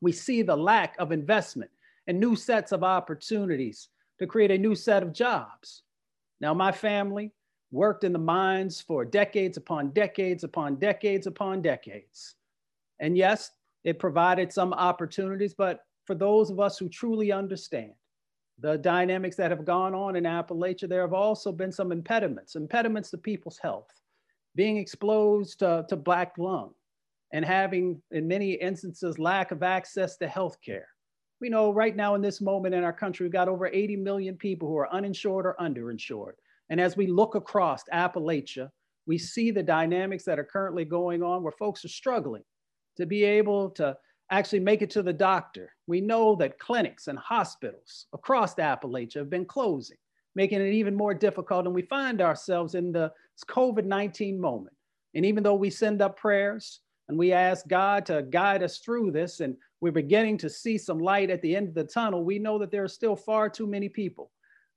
We 0.00 0.12
see 0.12 0.42
the 0.42 0.56
lack 0.56 0.94
of 0.98 1.12
investment 1.12 1.70
and 2.06 2.18
new 2.18 2.36
sets 2.36 2.72
of 2.72 2.84
opportunities 2.84 3.88
to 4.18 4.26
create 4.26 4.50
a 4.50 4.58
new 4.58 4.74
set 4.74 5.02
of 5.02 5.12
jobs. 5.12 5.82
Now, 6.40 6.54
my 6.54 6.70
family, 6.72 7.32
worked 7.74 8.04
in 8.04 8.12
the 8.12 8.18
mines 8.18 8.80
for 8.80 9.04
decades 9.04 9.56
upon 9.56 9.90
decades 9.90 10.44
upon 10.44 10.76
decades 10.76 11.26
upon 11.26 11.60
decades. 11.60 12.36
And 13.00 13.16
yes, 13.16 13.50
it 13.82 13.98
provided 13.98 14.52
some 14.52 14.72
opportunities, 14.72 15.54
but 15.54 15.80
for 16.04 16.14
those 16.14 16.50
of 16.50 16.60
us 16.60 16.78
who 16.78 16.88
truly 16.88 17.32
understand 17.32 17.92
the 18.60 18.78
dynamics 18.78 19.36
that 19.36 19.50
have 19.50 19.64
gone 19.64 19.94
on 19.94 20.16
in 20.16 20.24
Appalachia, 20.24 20.88
there 20.88 21.00
have 21.00 21.12
also 21.12 21.50
been 21.50 21.72
some 21.72 21.90
impediments, 21.90 22.54
impediments 22.54 23.10
to 23.10 23.18
people's 23.18 23.58
health, 23.58 23.88
being 24.54 24.76
exposed 24.76 25.58
to, 25.58 25.84
to 25.88 25.96
black 25.96 26.34
lung 26.38 26.72
and 27.32 27.44
having, 27.44 28.00
in 28.12 28.28
many 28.28 28.52
instances, 28.52 29.18
lack 29.18 29.50
of 29.50 29.62
access 29.62 30.16
to 30.18 30.28
health 30.28 30.56
care. 30.64 30.86
We 31.40 31.48
know 31.48 31.72
right 31.72 31.96
now 31.96 32.14
in 32.14 32.22
this 32.22 32.40
moment 32.40 32.74
in 32.74 32.84
our 32.84 32.92
country, 32.92 33.24
we've 33.24 33.32
got 33.32 33.48
over 33.48 33.66
80 33.66 33.96
million 33.96 34.36
people 34.36 34.68
who 34.68 34.76
are 34.76 34.92
uninsured 34.94 35.46
or 35.46 35.56
underinsured. 35.60 36.34
And 36.70 36.80
as 36.80 36.96
we 36.96 37.08
look 37.08 37.34
across 37.34 37.82
Appalachia, 37.92 38.68
we 39.06 39.18
see 39.18 39.50
the 39.50 39.62
dynamics 39.62 40.24
that 40.24 40.38
are 40.38 40.44
currently 40.44 40.84
going 40.84 41.22
on 41.22 41.42
where 41.42 41.52
folks 41.52 41.84
are 41.84 41.88
struggling 41.88 42.44
to 42.96 43.04
be 43.04 43.24
able 43.24 43.70
to 43.70 43.96
actually 44.38 44.60
make 44.60 44.82
it 44.82 44.90
to 44.90 45.02
the 45.02 45.12
doctor. 45.12 45.72
We 45.86 46.00
know 46.00 46.34
that 46.36 46.58
clinics 46.58 47.08
and 47.08 47.18
hospitals 47.18 48.06
across 48.12 48.54
the 48.54 48.62
Appalachia 48.62 49.16
have 49.16 49.30
been 49.30 49.44
closing, 49.44 49.96
making 50.34 50.60
it 50.60 50.72
even 50.72 50.94
more 50.94 51.14
difficult. 51.14 51.66
And 51.66 51.74
we 51.74 51.82
find 51.82 52.20
ourselves 52.20 52.74
in 52.74 52.92
the 52.92 53.12
COVID 53.48 53.84
19 53.84 54.40
moment. 54.40 54.74
And 55.14 55.24
even 55.24 55.42
though 55.42 55.54
we 55.54 55.70
send 55.70 56.02
up 56.02 56.16
prayers 56.16 56.80
And 57.08 57.18
we 57.18 57.32
ask 57.32 57.66
God 57.68 58.06
to 58.06 58.22
guide 58.22 58.62
us 58.62 58.78
through 58.78 59.10
this. 59.10 59.40
And 59.40 59.56
we're 59.80 59.92
beginning 59.92 60.38
to 60.38 60.48
see 60.48 60.78
some 60.78 60.98
light 60.98 61.30
at 61.30 61.42
the 61.42 61.54
end 61.54 61.68
of 61.68 61.74
the 61.74 61.84
tunnel. 61.84 62.24
We 62.24 62.38
know 62.38 62.58
that 62.58 62.70
there 62.70 62.84
are 62.84 62.88
still 62.88 63.16
far 63.16 63.50
too 63.50 63.66
many 63.66 63.88
people. 63.88 64.30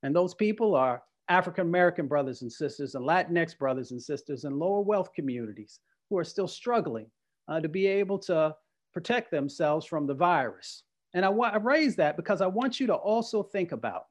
And 0.03 0.15
those 0.15 0.33
people 0.33 0.75
are 0.75 1.03
African 1.29 1.67
American 1.67 2.07
brothers 2.07 2.41
and 2.41 2.51
sisters, 2.51 2.95
and 2.95 3.05
Latinx 3.05 3.57
brothers 3.57 3.91
and 3.91 4.01
sisters, 4.01 4.43
and 4.45 4.57
lower 4.57 4.81
wealth 4.81 5.13
communities 5.13 5.79
who 6.09 6.17
are 6.17 6.23
still 6.23 6.47
struggling 6.47 7.07
uh, 7.47 7.59
to 7.59 7.69
be 7.69 7.87
able 7.87 8.19
to 8.19 8.55
protect 8.97 9.29
themselves 9.29 9.85
from 9.85 10.07
the 10.07 10.13
virus. 10.15 10.81
And 11.13 11.23
I, 11.23 11.29
I 11.29 11.57
raise 11.57 11.95
that 11.97 12.17
because 12.17 12.41
I 12.41 12.47
want 12.47 12.79
you 12.79 12.87
to 12.87 12.95
also 12.95 13.43
think 13.43 13.71
about 13.71 14.05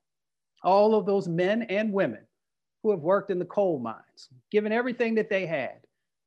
all 0.62 0.94
of 0.94 1.07
those 1.07 1.27
men 1.27 1.62
and 1.62 1.92
women 1.92 2.25
who 2.85 2.92
have 2.92 3.01
worked 3.01 3.33
in 3.33 3.40
the 3.40 3.46
coal 3.46 3.81
mines, 3.81 4.29
given 4.53 4.70
everything 4.70 5.16
that 5.16 5.29
they 5.29 5.44
had, 5.44 5.81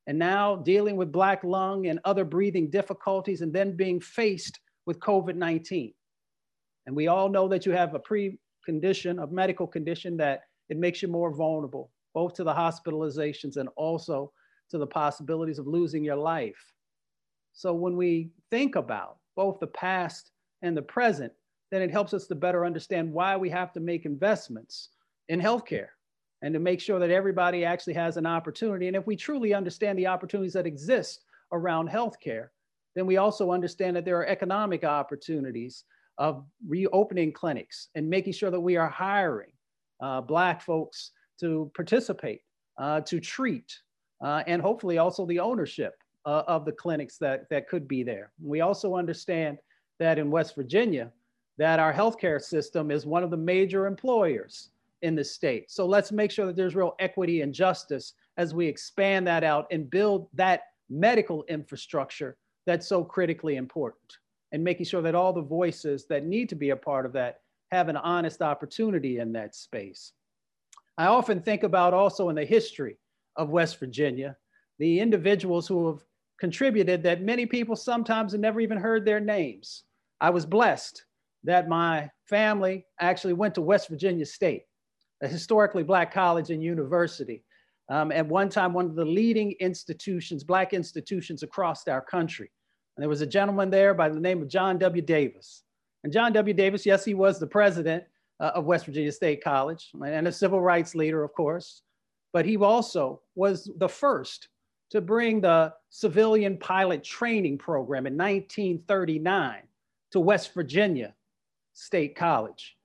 and 0.07 0.19
now 0.19 0.57
dealing 0.57 0.97
with 0.97 1.09
black 1.09 1.41
lung 1.45 1.87
and 1.87 2.01
other 2.03 2.25
breathing 2.25 2.69
difficulties, 2.69 3.39
and 3.39 3.53
then 3.53 3.77
being 3.77 4.01
faced 4.01 4.59
with 4.85 4.99
COVID 4.99 5.35
19. 5.35 5.93
And 6.85 6.93
we 6.93 7.07
all 7.07 7.29
know 7.29 7.47
that 7.47 7.65
you 7.65 7.71
have 7.71 7.95
a 7.95 7.99
precondition, 8.01 9.23
a 9.23 9.27
medical 9.27 9.67
condition 9.67 10.17
that 10.17 10.41
it 10.67 10.75
makes 10.75 11.01
you 11.01 11.07
more 11.07 11.33
vulnerable, 11.33 11.91
both 12.13 12.33
to 12.33 12.43
the 12.43 12.53
hospitalizations 12.53 13.55
and 13.55 13.69
also 13.77 14.33
to 14.69 14.77
the 14.77 14.87
possibilities 14.87 15.59
of 15.59 15.65
losing 15.65 16.03
your 16.03 16.17
life. 16.17 16.73
So 17.53 17.73
when 17.73 17.95
we 17.95 18.31
think 18.51 18.75
about 18.75 19.17
both 19.35 19.59
the 19.59 19.67
past 19.67 20.31
and 20.61 20.75
the 20.75 20.81
present, 20.81 21.31
then 21.71 21.81
it 21.81 21.91
helps 21.91 22.13
us 22.13 22.27
to 22.27 22.35
better 22.35 22.65
understand 22.65 23.11
why 23.11 23.37
we 23.37 23.49
have 23.49 23.71
to 23.73 23.79
make 23.79 24.05
investments 24.05 24.89
in 25.29 25.39
healthcare 25.39 25.89
and 26.41 26.53
to 26.53 26.59
make 26.59 26.79
sure 26.79 26.99
that 26.99 27.11
everybody 27.11 27.65
actually 27.65 27.93
has 27.93 28.17
an 28.17 28.25
opportunity. 28.25 28.87
And 28.87 28.95
if 28.95 29.05
we 29.05 29.15
truly 29.15 29.53
understand 29.53 29.99
the 29.99 30.07
opportunities 30.07 30.53
that 30.53 30.65
exist 30.65 31.25
around 31.51 31.89
healthcare, 31.89 32.47
then 32.95 33.05
we 33.05 33.17
also 33.17 33.51
understand 33.51 33.95
that 33.95 34.05
there 34.05 34.17
are 34.17 34.25
economic 34.25 34.83
opportunities 34.83 35.83
of 36.17 36.45
reopening 36.67 37.31
clinics 37.31 37.89
and 37.95 38.09
making 38.09 38.33
sure 38.33 38.51
that 38.51 38.59
we 38.59 38.75
are 38.77 38.89
hiring 38.89 39.51
uh, 40.01 40.21
Black 40.21 40.61
folks 40.61 41.11
to 41.39 41.71
participate, 41.75 42.41
uh, 42.77 43.01
to 43.01 43.19
treat, 43.19 43.77
uh, 44.21 44.43
and 44.47 44.61
hopefully 44.61 44.97
also 44.97 45.25
the 45.25 45.39
ownership 45.39 45.93
uh, 46.25 46.43
of 46.47 46.65
the 46.65 46.71
clinics 46.71 47.17
that, 47.17 47.49
that 47.49 47.67
could 47.67 47.87
be 47.87 48.03
there. 48.03 48.31
We 48.41 48.61
also 48.61 48.95
understand 48.95 49.57
that 49.99 50.19
in 50.19 50.31
West 50.31 50.55
Virginia, 50.55 51.11
that 51.57 51.79
our 51.79 51.93
healthcare 51.93 52.41
system 52.41 52.91
is 52.91 53.05
one 53.05 53.23
of 53.23 53.31
the 53.31 53.37
major 53.37 53.85
employers 53.85 54.69
in 55.01 55.15
the 55.15 55.23
state. 55.23 55.69
So 55.69 55.85
let's 55.85 56.11
make 56.11 56.31
sure 56.31 56.45
that 56.45 56.55
there's 56.55 56.75
real 56.75 56.95
equity 56.99 57.41
and 57.41 57.53
justice 57.53 58.13
as 58.37 58.53
we 58.53 58.67
expand 58.67 59.27
that 59.27 59.43
out 59.43 59.67
and 59.71 59.89
build 59.89 60.27
that 60.33 60.63
medical 60.89 61.43
infrastructure 61.49 62.37
that's 62.65 62.87
so 62.87 63.03
critically 63.03 63.55
important 63.55 64.17
and 64.51 64.63
making 64.63 64.85
sure 64.85 65.01
that 65.01 65.15
all 65.15 65.33
the 65.33 65.41
voices 65.41 66.05
that 66.07 66.25
need 66.25 66.49
to 66.49 66.55
be 66.55 66.71
a 66.71 66.75
part 66.75 67.05
of 67.05 67.13
that 67.13 67.39
have 67.71 67.87
an 67.87 67.97
honest 67.97 68.41
opportunity 68.41 69.19
in 69.19 69.31
that 69.33 69.55
space. 69.55 70.13
I 70.97 71.05
often 71.05 71.41
think 71.41 71.63
about 71.63 71.93
also 71.93 72.29
in 72.29 72.35
the 72.35 72.45
history 72.45 72.97
of 73.35 73.49
West 73.49 73.79
Virginia, 73.79 74.35
the 74.79 74.99
individuals 74.99 75.67
who 75.67 75.87
have 75.87 76.03
contributed 76.39 77.03
that 77.03 77.21
many 77.21 77.45
people 77.45 77.75
sometimes 77.75 78.31
have 78.31 78.41
never 78.41 78.59
even 78.59 78.77
heard 78.77 79.05
their 79.05 79.19
names. 79.19 79.83
I 80.21 80.29
was 80.29 80.45
blessed 80.45 81.05
that 81.43 81.69
my 81.69 82.09
family 82.25 82.85
actually 82.99 83.33
went 83.33 83.55
to 83.55 83.61
West 83.61 83.89
Virginia 83.89 84.25
State, 84.25 84.63
a 85.21 85.27
historically 85.27 85.83
Black 85.83 86.13
college 86.13 86.49
and 86.49 86.63
university. 86.63 87.43
Um, 87.89 88.11
at 88.11 88.27
one 88.27 88.49
time, 88.49 88.73
one 88.73 88.85
of 88.85 88.95
the 88.95 89.05
leading 89.05 89.53
institutions, 89.59 90.43
Black 90.43 90.73
institutions 90.73 91.43
across 91.43 91.87
our 91.87 92.01
country. 92.01 92.51
And 92.95 93.01
there 93.01 93.09
was 93.09 93.21
a 93.21 93.27
gentleman 93.27 93.69
there 93.69 93.93
by 93.93 94.09
the 94.09 94.19
name 94.19 94.41
of 94.41 94.47
John 94.47 94.77
W. 94.77 95.01
Davis. 95.01 95.63
And 96.03 96.13
John 96.13 96.33
W. 96.33 96.53
Davis, 96.53 96.85
yes, 96.85 97.03
he 97.03 97.13
was 97.13 97.39
the 97.39 97.47
president 97.47 98.03
uh, 98.39 98.51
of 98.55 98.65
West 98.65 98.85
Virginia 98.85 99.11
State 99.11 99.43
College 99.43 99.89
and 100.05 100.27
a 100.27 100.31
civil 100.31 100.61
rights 100.61 100.95
leader, 100.95 101.23
of 101.23 101.33
course, 101.33 101.81
but 102.31 102.45
he 102.45 102.57
also 102.57 103.21
was 103.35 103.69
the 103.77 103.89
first 103.89 104.49
to 104.91 105.01
bring 105.01 105.41
the 105.41 105.73
civilian 105.89 106.57
pilot 106.57 107.03
training 107.03 107.57
program 107.57 108.07
in 108.07 108.17
1939 108.17 109.61
to 110.11 110.19
West 110.19 110.53
Virginia 110.53 111.13
State 111.73 112.15
College. 112.15 112.75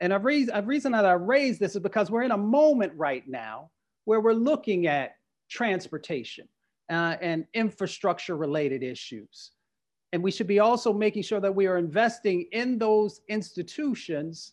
And 0.00 0.12
a 0.12 0.18
reason, 0.18 0.54
a 0.54 0.62
reason 0.62 0.92
that 0.92 1.04
I 1.04 1.12
raise 1.12 1.58
this 1.58 1.76
is 1.76 1.82
because 1.82 2.10
we're 2.10 2.24
in 2.24 2.32
a 2.32 2.38
moment 2.38 2.92
right 2.96 3.26
now 3.28 3.70
where 4.04 4.20
we're 4.20 4.32
looking 4.32 4.88
at 4.88 5.16
transportation 5.48 6.48
uh, 6.90 7.16
and 7.20 7.46
infrastructure 7.54 8.36
related 8.36 8.82
issues. 8.82 9.52
And 10.12 10.22
we 10.22 10.30
should 10.30 10.48
be 10.48 10.58
also 10.58 10.92
making 10.92 11.22
sure 11.22 11.40
that 11.40 11.54
we 11.54 11.66
are 11.66 11.78
investing 11.78 12.46
in 12.52 12.78
those 12.78 13.20
institutions 13.28 14.52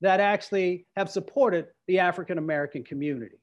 that 0.00 0.20
actually 0.20 0.86
have 0.96 1.10
supported 1.10 1.66
the 1.86 1.98
African 1.98 2.38
American 2.38 2.82
community 2.82 3.36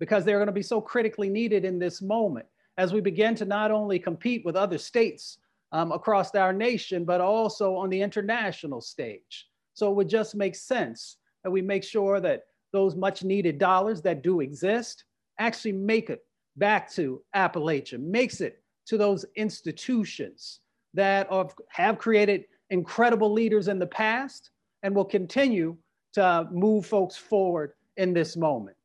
because 0.00 0.24
they're 0.24 0.38
going 0.38 0.46
to 0.46 0.52
be 0.52 0.62
so 0.62 0.80
critically 0.80 1.28
needed 1.28 1.64
in 1.64 1.78
this 1.78 2.02
moment 2.02 2.46
as 2.76 2.92
we 2.92 3.00
begin 3.00 3.34
to 3.36 3.44
not 3.44 3.70
only 3.70 3.98
compete 3.98 4.44
with 4.44 4.56
other 4.56 4.78
states 4.78 5.38
um, 5.72 5.92
across 5.92 6.34
our 6.34 6.52
nation, 6.52 7.04
but 7.04 7.20
also 7.20 7.74
on 7.76 7.90
the 7.90 8.00
international 8.00 8.80
stage. 8.80 9.46
So 9.74 9.90
it 9.90 9.94
would 9.94 10.08
just 10.08 10.34
make 10.34 10.54
sense 10.54 11.18
that 11.42 11.50
we 11.50 11.62
make 11.62 11.84
sure 11.84 12.20
that 12.20 12.44
those 12.72 12.96
much 12.96 13.22
needed 13.22 13.58
dollars 13.58 14.02
that 14.02 14.22
do 14.22 14.40
exist 14.40 15.04
actually 15.38 15.72
make 15.72 16.10
it 16.10 16.20
back 16.56 16.90
to 16.92 17.22
Appalachia, 17.34 18.00
makes 18.00 18.40
it 18.40 18.62
to 18.86 18.96
those 18.96 19.24
institutions 19.36 20.60
that 20.94 21.28
have 21.70 21.98
created 21.98 22.44
incredible 22.70 23.32
leaders 23.32 23.68
in 23.68 23.78
the 23.78 23.86
past 23.86 24.50
and 24.82 24.94
will 24.94 25.04
continue 25.04 25.76
to 26.12 26.48
move 26.52 26.86
folks 26.86 27.16
forward 27.16 27.72
in 27.96 28.12
this 28.12 28.36
moment. 28.36 28.76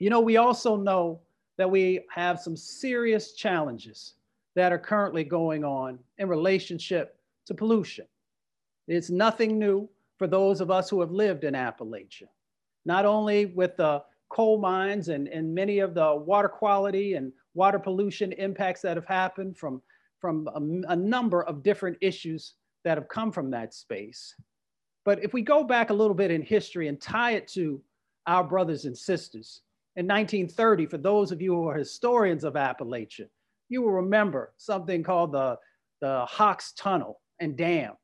You 0.00 0.08
know, 0.08 0.20
we 0.20 0.38
also 0.38 0.76
know 0.76 1.20
that 1.58 1.70
we 1.70 2.00
have 2.12 2.40
some 2.40 2.56
serious 2.56 3.34
challenges 3.34 4.14
that 4.56 4.72
are 4.72 4.78
currently 4.78 5.24
going 5.24 5.62
on 5.62 5.98
in 6.18 6.28
relationship 6.28 7.18
to 7.46 7.54
pollution. 7.54 8.06
It's 8.88 9.10
nothing 9.10 9.58
new 9.58 9.88
for 10.18 10.26
those 10.26 10.60
of 10.60 10.70
us 10.70 10.88
who 10.88 11.00
have 11.00 11.12
lived 11.12 11.44
in 11.44 11.54
Appalachia, 11.54 12.28
not 12.84 13.04
only 13.04 13.46
with 13.46 13.76
the 13.76 14.02
coal 14.30 14.58
mines 14.58 15.08
and, 15.08 15.28
and 15.28 15.54
many 15.54 15.80
of 15.80 15.92
the 15.92 16.14
water 16.14 16.48
quality 16.48 17.14
and 17.14 17.30
water 17.54 17.78
pollution 17.78 18.32
impacts 18.32 18.80
that 18.80 18.96
have 18.96 19.06
happened 19.06 19.56
from 19.56 19.82
from 20.18 20.48
a, 20.54 20.92
a 20.92 20.96
number 20.96 21.42
of 21.44 21.62
different 21.62 21.96
issues 22.02 22.54
that 22.84 22.98
have 22.98 23.08
come 23.08 23.32
from 23.32 23.50
that 23.50 23.72
space. 23.72 24.34
But 25.04 25.24
if 25.24 25.32
we 25.32 25.40
go 25.40 25.64
back 25.64 25.88
a 25.88 25.94
little 25.94 26.14
bit 26.14 26.30
in 26.30 26.42
history 26.42 26.88
and 26.88 27.00
tie 27.00 27.32
it 27.32 27.48
to 27.48 27.80
our 28.26 28.44
brothers 28.44 28.84
and 28.84 28.96
sisters, 28.96 29.62
in 29.96 30.06
1930, 30.06 30.86
for 30.86 30.98
those 30.98 31.32
of 31.32 31.42
you 31.42 31.54
who 31.54 31.68
are 31.68 31.76
historians 31.76 32.44
of 32.44 32.54
Appalachia, 32.54 33.26
you 33.68 33.82
will 33.82 33.92
remember 33.92 34.52
something 34.56 35.02
called 35.02 35.32
the, 35.32 35.58
the 36.00 36.24
Hocks 36.26 36.72
Tunnel 36.72 37.20
and 37.40 37.56
Dam. 37.56 37.94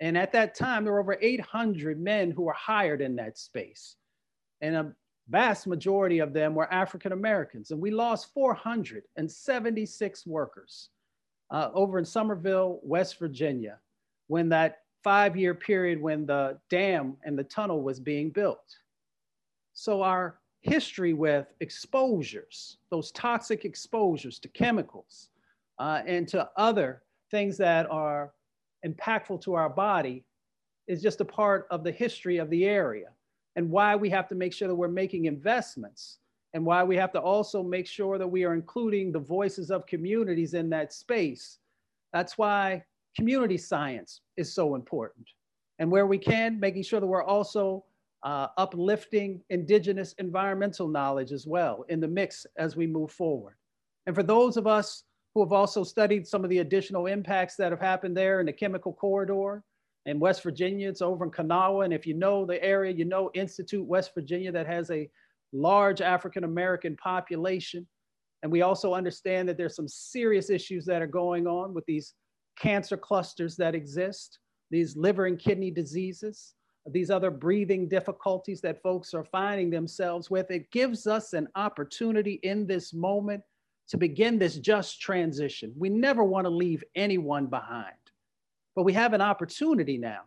And 0.00 0.18
at 0.18 0.32
that 0.32 0.54
time, 0.54 0.84
there 0.84 0.92
were 0.92 1.00
over 1.00 1.16
800 1.20 2.00
men 2.00 2.30
who 2.30 2.42
were 2.42 2.52
hired 2.52 3.00
in 3.00 3.16
that 3.16 3.38
space. 3.38 3.96
And 4.60 4.76
a 4.76 4.92
vast 5.28 5.66
majority 5.66 6.18
of 6.18 6.32
them 6.32 6.54
were 6.54 6.72
African 6.72 7.12
Americans. 7.12 7.70
And 7.70 7.80
we 7.80 7.90
lost 7.90 8.32
476 8.34 10.26
workers 10.26 10.90
uh, 11.50 11.70
over 11.72 11.98
in 11.98 12.04
Summersville, 12.04 12.80
West 12.82 13.18
Virginia, 13.18 13.78
when 14.26 14.48
that 14.50 14.78
five 15.02 15.36
year 15.36 15.54
period 15.54 16.00
when 16.00 16.26
the 16.26 16.58
dam 16.70 17.16
and 17.24 17.38
the 17.38 17.44
tunnel 17.44 17.82
was 17.82 18.00
being 18.00 18.30
built. 18.30 18.64
So 19.74 20.02
our 20.02 20.40
history 20.64 21.12
with 21.12 21.46
exposures, 21.60 22.78
those 22.90 23.12
toxic 23.12 23.66
exposures 23.66 24.38
to 24.38 24.48
chemicals 24.48 25.28
uh, 25.78 26.00
and 26.06 26.26
to 26.28 26.48
other 26.56 27.02
things 27.30 27.58
that 27.58 27.88
are 27.90 28.32
impactful 28.86 29.42
to 29.42 29.54
our 29.54 29.68
body 29.68 30.24
is 30.88 31.02
just 31.02 31.20
a 31.20 31.24
part 31.24 31.66
of 31.70 31.84
the 31.84 31.92
history 31.92 32.38
of 32.38 32.48
the 32.48 32.64
area 32.64 33.08
and 33.56 33.70
why 33.70 33.94
we 33.94 34.08
have 34.08 34.26
to 34.26 34.34
make 34.34 34.54
sure 34.54 34.66
that 34.66 34.74
we're 34.74 34.88
making 34.88 35.26
investments 35.26 36.18
and 36.54 36.64
why 36.64 36.82
we 36.82 36.96
have 36.96 37.12
to 37.12 37.20
also 37.20 37.62
make 37.62 37.86
sure 37.86 38.16
that 38.16 38.26
we 38.26 38.44
are 38.44 38.54
including 38.54 39.12
the 39.12 39.18
voices 39.18 39.70
of 39.70 39.86
communities 39.86 40.54
in 40.54 40.70
that 40.70 40.94
space. 40.94 41.58
That's 42.12 42.38
why 42.38 42.84
community 43.14 43.58
science 43.58 44.22
is 44.38 44.54
so 44.54 44.76
important. 44.76 45.28
And 45.78 45.90
where 45.90 46.06
we 46.06 46.18
can, 46.18 46.58
making 46.58 46.84
sure 46.84 47.00
that 47.00 47.06
we're 47.06 47.24
also 47.24 47.84
uh, 48.24 48.48
uplifting 48.56 49.40
indigenous 49.50 50.14
environmental 50.18 50.88
knowledge 50.88 51.30
as 51.30 51.46
well 51.46 51.84
in 51.88 52.00
the 52.00 52.08
mix 52.08 52.46
as 52.56 52.74
we 52.74 52.86
move 52.86 53.10
forward. 53.10 53.54
And 54.06 54.16
for 54.16 54.22
those 54.22 54.56
of 54.56 54.66
us 54.66 55.04
who 55.34 55.42
have 55.42 55.52
also 55.52 55.84
studied 55.84 56.26
some 56.26 56.42
of 56.42 56.50
the 56.50 56.58
additional 56.58 57.06
impacts 57.06 57.56
that 57.56 57.70
have 57.70 57.80
happened 57.80 58.16
there 58.16 58.40
in 58.40 58.46
the 58.46 58.52
chemical 58.52 58.92
corridor 58.94 59.62
in 60.06 60.18
West 60.20 60.42
Virginia, 60.42 60.88
it's 60.88 61.02
over 61.02 61.24
in 61.24 61.30
Kanawha. 61.30 61.80
And 61.80 61.92
if 61.92 62.06
you 62.06 62.14
know 62.14 62.46
the 62.46 62.62
area, 62.62 62.92
you 62.92 63.04
know 63.04 63.30
Institute 63.34 63.84
West 63.86 64.12
Virginia 64.14 64.52
that 64.52 64.66
has 64.66 64.90
a 64.90 65.08
large 65.52 66.00
African 66.00 66.44
American 66.44 66.96
population. 66.96 67.86
And 68.42 68.50
we 68.50 68.62
also 68.62 68.94
understand 68.94 69.48
that 69.48 69.56
there's 69.56 69.76
some 69.76 69.88
serious 69.88 70.50
issues 70.50 70.84
that 70.86 71.02
are 71.02 71.06
going 71.06 71.46
on 71.46 71.74
with 71.74 71.84
these 71.86 72.14
cancer 72.58 72.96
clusters 72.96 73.56
that 73.56 73.74
exist, 73.74 74.38
these 74.70 74.96
liver 74.96 75.26
and 75.26 75.38
kidney 75.38 75.70
diseases, 75.70 76.54
these 76.86 77.10
other 77.10 77.30
breathing 77.30 77.88
difficulties 77.88 78.60
that 78.60 78.82
folks 78.82 79.14
are 79.14 79.24
finding 79.24 79.70
themselves 79.70 80.30
with. 80.30 80.50
It 80.50 80.70
gives 80.70 81.06
us 81.06 81.32
an 81.32 81.48
opportunity 81.54 82.40
in 82.42 82.66
this 82.66 82.92
moment 82.92 83.42
to 83.88 83.96
begin 83.96 84.38
this 84.38 84.56
just 84.56 85.00
transition. 85.00 85.72
We 85.76 85.88
never 85.88 86.24
want 86.24 86.44
to 86.46 86.50
leave 86.50 86.84
anyone 86.94 87.46
behind, 87.46 87.94
but 88.76 88.82
we 88.82 88.92
have 88.92 89.12
an 89.12 89.20
opportunity 89.20 89.98
now 89.98 90.22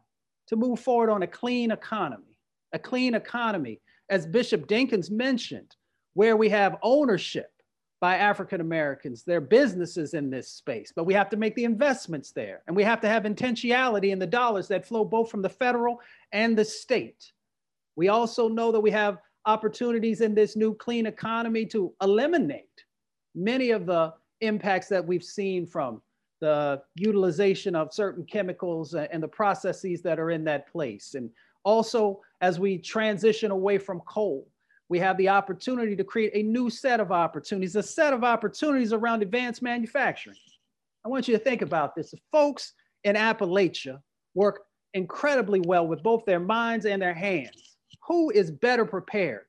to 0.47 0.55
move 0.55 0.79
forward 0.79 1.09
on 1.09 1.23
a 1.23 1.27
clean 1.27 1.71
economy, 1.71 2.37
a 2.73 2.79
clean 2.79 3.13
economy, 3.13 3.79
as 4.09 4.25
Bishop 4.25 4.67
Dinkins 4.67 5.11
mentioned, 5.11 5.75
where 6.13 6.37
we 6.37 6.49
have 6.49 6.77
ownership 6.81 7.51
by 7.99 8.17
African 8.17 8.61
Americans, 8.61 9.23
their 9.23 9.41
businesses 9.41 10.13
in 10.13 10.29
this 10.29 10.47
space, 10.47 10.93
but 10.95 11.05
we 11.05 11.13
have 11.13 11.29
to 11.31 11.37
make 11.37 11.55
the 11.55 11.63
investments 11.63 12.31
there. 12.31 12.61
And 12.67 12.75
we 12.75 12.83
have 12.83 13.01
to 13.01 13.07
have 13.07 13.23
intentionality 13.23 14.11
in 14.11 14.19
the 14.19 14.27
dollars 14.27 14.67
that 14.67 14.85
flow 14.85 15.03
both 15.03 15.31
from 15.31 15.41
the 15.41 15.49
federal 15.49 15.99
and 16.31 16.57
the 16.57 16.65
state. 16.65 17.31
We 17.95 18.09
also 18.09 18.47
know 18.47 18.71
that 18.71 18.79
we 18.79 18.91
have 18.91 19.17
opportunities 19.45 20.21
in 20.21 20.35
this 20.35 20.55
new 20.55 20.75
clean 20.75 21.07
economy 21.07 21.65
to 21.67 21.93
eliminate 22.01 22.85
many 23.33 23.71
of 23.71 23.85
the 23.85 24.13
impacts 24.41 24.87
that 24.89 25.05
we've 25.05 25.23
seen 25.23 25.65
from 25.65 26.01
the 26.39 26.81
utilization 26.95 27.75
of 27.75 27.93
certain 27.93 28.23
chemicals 28.23 28.93
uh, 28.93 29.07
and 29.11 29.23
the 29.23 29.27
processes 29.27 30.03
that 30.03 30.19
are 30.19 30.29
in 30.29 30.43
that 30.43 30.71
place. 30.71 31.15
And 31.15 31.31
also, 31.63 32.21
as 32.41 32.59
we 32.59 32.77
transition 32.77 33.49
away 33.49 33.79
from 33.79 34.01
coal, 34.01 34.47
we 34.89 34.99
have 34.99 35.17
the 35.17 35.29
opportunity 35.29 35.95
to 35.95 36.03
create 36.03 36.31
a 36.33 36.43
new 36.43 36.69
set 36.69 36.99
of 36.99 37.11
opportunities, 37.11 37.75
a 37.75 37.83
set 37.83 38.13
of 38.13 38.23
opportunities 38.23 38.93
around 38.93 39.21
advanced 39.21 39.61
manufacturing. 39.61 40.37
I 41.05 41.09
want 41.09 41.27
you 41.27 41.37
to 41.37 41.43
think 41.43 41.61
about 41.61 41.95
this. 41.95 42.11
The 42.11 42.19
folks 42.31 42.73
in 43.03 43.15
Appalachia 43.15 44.01
work 44.33 44.65
incredibly 44.93 45.59
well 45.59 45.87
with 45.87 46.03
both 46.03 46.25
their 46.25 46.39
minds 46.39 46.85
and 46.85 47.01
their 47.01 47.13
hands. 47.13 47.77
Who 48.07 48.29
is 48.31 48.51
better 48.51 48.85
prepared 48.85 49.45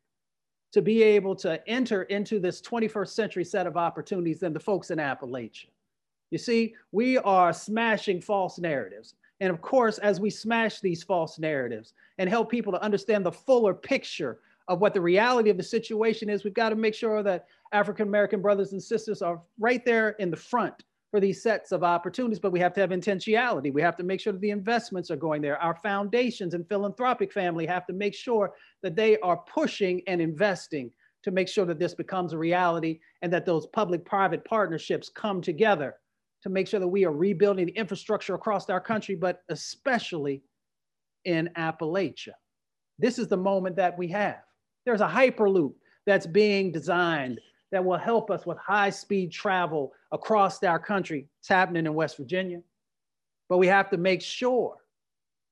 to 0.72 0.82
be 0.82 1.02
able 1.02 1.36
to 1.36 1.66
enter 1.68 2.02
into 2.04 2.40
this 2.40 2.60
21st 2.60 3.08
century 3.08 3.44
set 3.44 3.66
of 3.66 3.76
opportunities 3.76 4.40
than 4.40 4.52
the 4.52 4.60
folks 4.60 4.90
in 4.90 4.98
Appalachia? 4.98 5.70
You 6.30 6.38
see, 6.38 6.74
we 6.92 7.16
are 7.18 7.52
smashing 7.52 8.20
false 8.20 8.58
narratives. 8.58 9.14
And 9.40 9.50
of 9.50 9.60
course, 9.60 9.98
as 9.98 10.20
we 10.20 10.30
smash 10.30 10.80
these 10.80 11.02
false 11.02 11.38
narratives 11.38 11.94
and 12.18 12.28
help 12.28 12.50
people 12.50 12.72
to 12.72 12.82
understand 12.82 13.24
the 13.24 13.32
fuller 13.32 13.72
picture 13.72 14.40
of 14.68 14.80
what 14.80 14.94
the 14.94 15.00
reality 15.00 15.50
of 15.50 15.56
the 15.56 15.62
situation 15.62 16.28
is, 16.28 16.44
we've 16.44 16.54
got 16.54 16.68
to 16.68 16.76
make 16.76 16.94
sure 16.94 17.22
that 17.22 17.46
African 17.72 18.06
American 18.06 18.40
brothers 18.40 18.72
and 18.72 18.82
sisters 18.82 19.22
are 19.22 19.40
right 19.58 19.84
there 19.84 20.10
in 20.10 20.30
the 20.30 20.36
front 20.36 20.84
for 21.10 21.20
these 21.20 21.42
sets 21.42 21.72
of 21.72 21.82
opportunities, 21.82 22.38
but 22.38 22.52
we 22.52 22.60
have 22.60 22.74
to 22.74 22.80
have 22.80 22.90
intentionality. 22.90 23.72
We 23.72 23.80
have 23.80 23.96
to 23.96 24.02
make 24.02 24.20
sure 24.20 24.32
that 24.32 24.42
the 24.42 24.50
investments 24.50 25.10
are 25.10 25.16
going 25.16 25.40
there. 25.40 25.60
Our 25.62 25.74
foundations 25.74 26.52
and 26.52 26.68
philanthropic 26.68 27.32
family 27.32 27.64
have 27.66 27.86
to 27.86 27.94
make 27.94 28.14
sure 28.14 28.52
that 28.82 28.94
they 28.94 29.18
are 29.20 29.38
pushing 29.38 30.02
and 30.06 30.20
investing 30.20 30.90
to 31.24 31.30
make 31.30 31.48
sure 31.48 31.64
that 31.64 31.78
this 31.78 31.94
becomes 31.94 32.34
a 32.34 32.38
reality 32.38 33.00
and 33.22 33.32
that 33.32 33.46
those 33.46 33.66
public 33.68 34.04
private 34.04 34.44
partnerships 34.44 35.08
come 35.08 35.40
together 35.40 35.96
to 36.42 36.50
make 36.50 36.68
sure 36.68 36.78
that 36.78 36.86
we 36.86 37.04
are 37.04 37.12
rebuilding 37.12 37.66
the 37.66 37.72
infrastructure 37.72 38.34
across 38.34 38.68
our 38.68 38.80
country, 38.80 39.14
but 39.14 39.42
especially 39.48 40.42
in 41.24 41.48
Appalachia. 41.56 42.34
This 42.98 43.18
is 43.18 43.28
the 43.28 43.36
moment 43.36 43.76
that 43.76 43.96
we 43.98 44.08
have. 44.08 44.42
There's 44.88 45.02
a 45.02 45.06
Hyperloop 45.06 45.74
that's 46.06 46.26
being 46.26 46.72
designed 46.72 47.42
that 47.72 47.84
will 47.84 47.98
help 47.98 48.30
us 48.30 48.46
with 48.46 48.56
high 48.56 48.88
speed 48.88 49.30
travel 49.30 49.92
across 50.12 50.62
our 50.62 50.78
country. 50.78 51.28
It's 51.40 51.48
happening 51.48 51.84
in 51.84 51.92
West 51.92 52.16
Virginia. 52.16 52.62
But 53.50 53.58
we 53.58 53.66
have 53.66 53.90
to 53.90 53.98
make 53.98 54.22
sure 54.22 54.76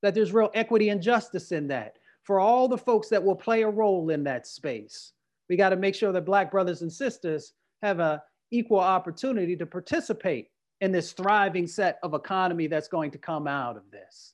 that 0.01 0.15
there's 0.15 0.33
real 0.33 0.49
equity 0.55 0.89
and 0.89 1.03
justice 1.03 1.51
in 1.51 1.67
that 1.67 1.97
for 2.23 2.39
all 2.39 2.67
the 2.67 2.79
folks 2.79 3.09
that 3.09 3.23
will 3.23 3.35
play 3.35 3.61
a 3.61 3.69
role 3.69 4.09
in 4.09 4.23
that 4.23 4.47
space. 4.47 5.13
We 5.49 5.55
got 5.55 5.69
to 5.69 5.75
make 5.75 5.93
sure 5.93 6.11
that 6.11 6.25
Black 6.25 6.49
brothers 6.49 6.81
and 6.81 6.91
sisters 6.91 7.53
have 7.83 7.99
an 7.99 8.19
equal 8.49 8.79
opportunity 8.79 9.55
to 9.55 9.67
participate 9.67 10.49
in 10.81 10.91
this 10.91 11.11
thriving 11.11 11.67
set 11.67 11.99
of 12.01 12.15
economy 12.15 12.65
that's 12.65 12.87
going 12.87 13.11
to 13.11 13.19
come 13.19 13.47
out 13.47 13.77
of 13.77 13.83
this. 13.91 14.33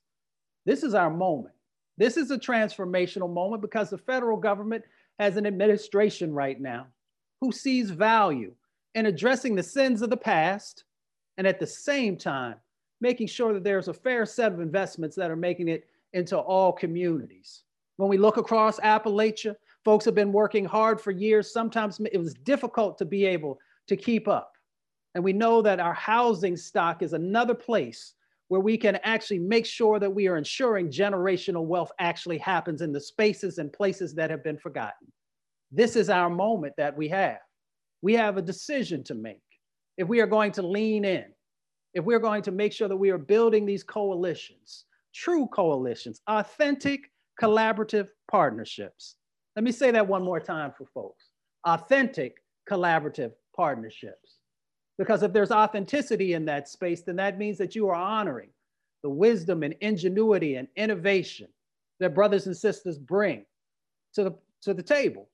This 0.66 0.82
is 0.82 0.93
our 0.93 1.10
moment. 1.10 1.56
This 1.97 2.17
is 2.17 2.31
a 2.31 2.37
transformational 2.37 3.31
moment 3.31 3.61
because 3.61 3.89
the 3.89 3.97
federal 3.97 4.37
government 4.37 4.83
has 5.19 5.37
an 5.37 5.45
administration 5.45 6.33
right 6.33 6.59
now 6.59 6.87
who 7.39 7.51
sees 7.51 7.89
value 7.89 8.53
in 8.95 9.05
addressing 9.05 9.55
the 9.55 9.63
sins 9.63 10.01
of 10.01 10.09
the 10.09 10.17
past 10.17 10.85
and 11.37 11.45
at 11.45 11.59
the 11.59 11.67
same 11.67 12.17
time 12.17 12.55
making 13.01 13.27
sure 13.27 13.53
that 13.53 13.63
there's 13.63 13.89
a 13.89 13.93
fair 13.93 14.25
set 14.25 14.53
of 14.53 14.61
investments 14.61 15.15
that 15.15 15.29
are 15.29 15.35
making 15.35 15.67
it 15.67 15.85
into 16.13 16.37
all 16.37 16.71
communities. 16.71 17.63
When 17.97 18.09
we 18.09 18.17
look 18.17 18.37
across 18.37 18.79
Appalachia, 18.79 19.55
folks 19.83 20.05
have 20.05 20.15
been 20.15 20.31
working 20.31 20.65
hard 20.65 21.01
for 21.01 21.11
years. 21.11 21.51
Sometimes 21.51 21.99
it 21.99 22.17
was 22.17 22.33
difficult 22.33 22.97
to 22.97 23.05
be 23.05 23.25
able 23.25 23.59
to 23.87 23.97
keep 23.97 24.27
up. 24.27 24.53
And 25.15 25.23
we 25.23 25.33
know 25.33 25.61
that 25.61 25.79
our 25.79 25.93
housing 25.93 26.55
stock 26.55 27.03
is 27.03 27.13
another 27.13 27.53
place 27.53 28.13
where 28.47 28.61
we 28.61 28.77
can 28.77 28.99
actually 29.03 29.39
make 29.39 29.65
sure 29.65 29.99
that 29.99 30.13
we 30.13 30.27
are 30.27 30.37
ensuring 30.37 30.91
generational 30.91 31.65
wealth 31.65 31.91
actually 31.99 32.37
happens 32.37 32.81
in 32.81 32.91
the 32.91 32.99
spaces 32.99 33.57
and 33.57 33.71
places 33.73 34.13
that 34.15 34.29
have 34.29 34.43
been 34.43 34.57
forgotten. 34.57 35.11
This 35.71 35.95
is 35.95 36.09
our 36.09 36.29
moment 36.29 36.73
that 36.77 36.95
we 36.95 37.07
have. 37.09 37.39
We 38.01 38.13
have 38.13 38.37
a 38.37 38.41
decision 38.41 39.03
to 39.05 39.15
make. 39.15 39.41
If 39.97 40.07
we 40.07 40.19
are 40.19 40.27
going 40.27 40.51
to 40.53 40.61
lean 40.61 41.05
in, 41.05 41.25
if 41.93 42.03
we're 42.03 42.19
going 42.19 42.41
to 42.43 42.51
make 42.51 42.73
sure 42.73 42.87
that 42.87 42.97
we 42.97 43.11
are 43.11 43.17
building 43.17 43.65
these 43.65 43.83
coalitions, 43.83 44.85
true 45.13 45.47
coalitions, 45.47 46.21
authentic 46.27 47.01
collaborative 47.41 48.07
partnerships. 48.29 49.15
Let 49.55 49.63
me 49.63 49.71
say 49.71 49.91
that 49.91 50.07
one 50.07 50.23
more 50.23 50.39
time 50.39 50.73
for 50.77 50.85
folks 50.93 51.25
authentic 51.65 52.35
collaborative 52.69 53.31
partnerships. 53.55 54.39
Because 54.97 55.23
if 55.23 55.33
there's 55.33 55.51
authenticity 55.51 56.33
in 56.33 56.45
that 56.45 56.69
space, 56.69 57.01
then 57.01 57.15
that 57.15 57.37
means 57.37 57.57
that 57.57 57.75
you 57.75 57.89
are 57.89 57.95
honoring 57.95 58.49
the 59.01 59.09
wisdom 59.09 59.63
and 59.63 59.75
ingenuity 59.81 60.55
and 60.55 60.67
innovation 60.75 61.47
that 61.99 62.15
brothers 62.15 62.47
and 62.47 62.55
sisters 62.55 62.97
bring 62.97 63.45
to 64.13 64.23
the, 64.23 64.35
to 64.61 64.73
the 64.73 64.83
table. 64.83 65.27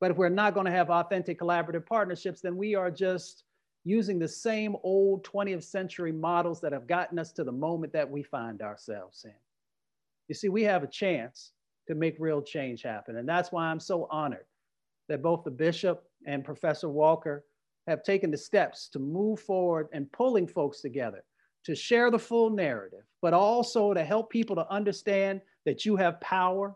But 0.00 0.10
if 0.10 0.16
we're 0.16 0.28
not 0.28 0.54
going 0.54 0.66
to 0.66 0.72
have 0.72 0.90
authentic 0.90 1.38
collaborative 1.38 1.86
partnerships, 1.86 2.40
then 2.40 2.56
we 2.56 2.74
are 2.74 2.90
just 2.90 3.44
using 3.84 4.18
the 4.18 4.28
same 4.28 4.76
old 4.82 5.24
20th 5.24 5.62
century 5.62 6.12
models 6.12 6.60
that 6.60 6.72
have 6.72 6.86
gotten 6.86 7.18
us 7.18 7.32
to 7.32 7.44
the 7.44 7.52
moment 7.52 7.92
that 7.92 8.10
we 8.10 8.22
find 8.22 8.62
ourselves 8.62 9.24
in. 9.24 9.34
You 10.28 10.34
see, 10.34 10.48
we 10.48 10.62
have 10.62 10.82
a 10.82 10.88
chance 10.88 11.52
to 11.86 11.94
make 11.94 12.16
real 12.18 12.40
change 12.40 12.82
happen. 12.82 13.16
And 13.16 13.28
that's 13.28 13.52
why 13.52 13.66
I'm 13.66 13.80
so 13.80 14.08
honored 14.10 14.46
that 15.08 15.22
both 15.22 15.44
the 15.44 15.50
bishop 15.50 16.04
and 16.26 16.44
Professor 16.44 16.88
Walker 16.88 17.44
have 17.86 18.02
taken 18.02 18.30
the 18.30 18.36
steps 18.36 18.88
to 18.88 18.98
move 18.98 19.40
forward 19.40 19.88
and 19.92 20.10
pulling 20.12 20.46
folks 20.46 20.80
together 20.80 21.22
to 21.64 21.74
share 21.74 22.10
the 22.10 22.18
full 22.18 22.50
narrative, 22.50 23.04
but 23.22 23.32
also 23.32 23.94
to 23.94 24.04
help 24.04 24.30
people 24.30 24.54
to 24.56 24.70
understand 24.70 25.40
that 25.64 25.84
you 25.84 25.96
have 25.96 26.20
power 26.20 26.74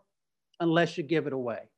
unless 0.59 0.97
you 0.97 1.03
give 1.03 1.27
it 1.27 1.33
away. 1.33 1.69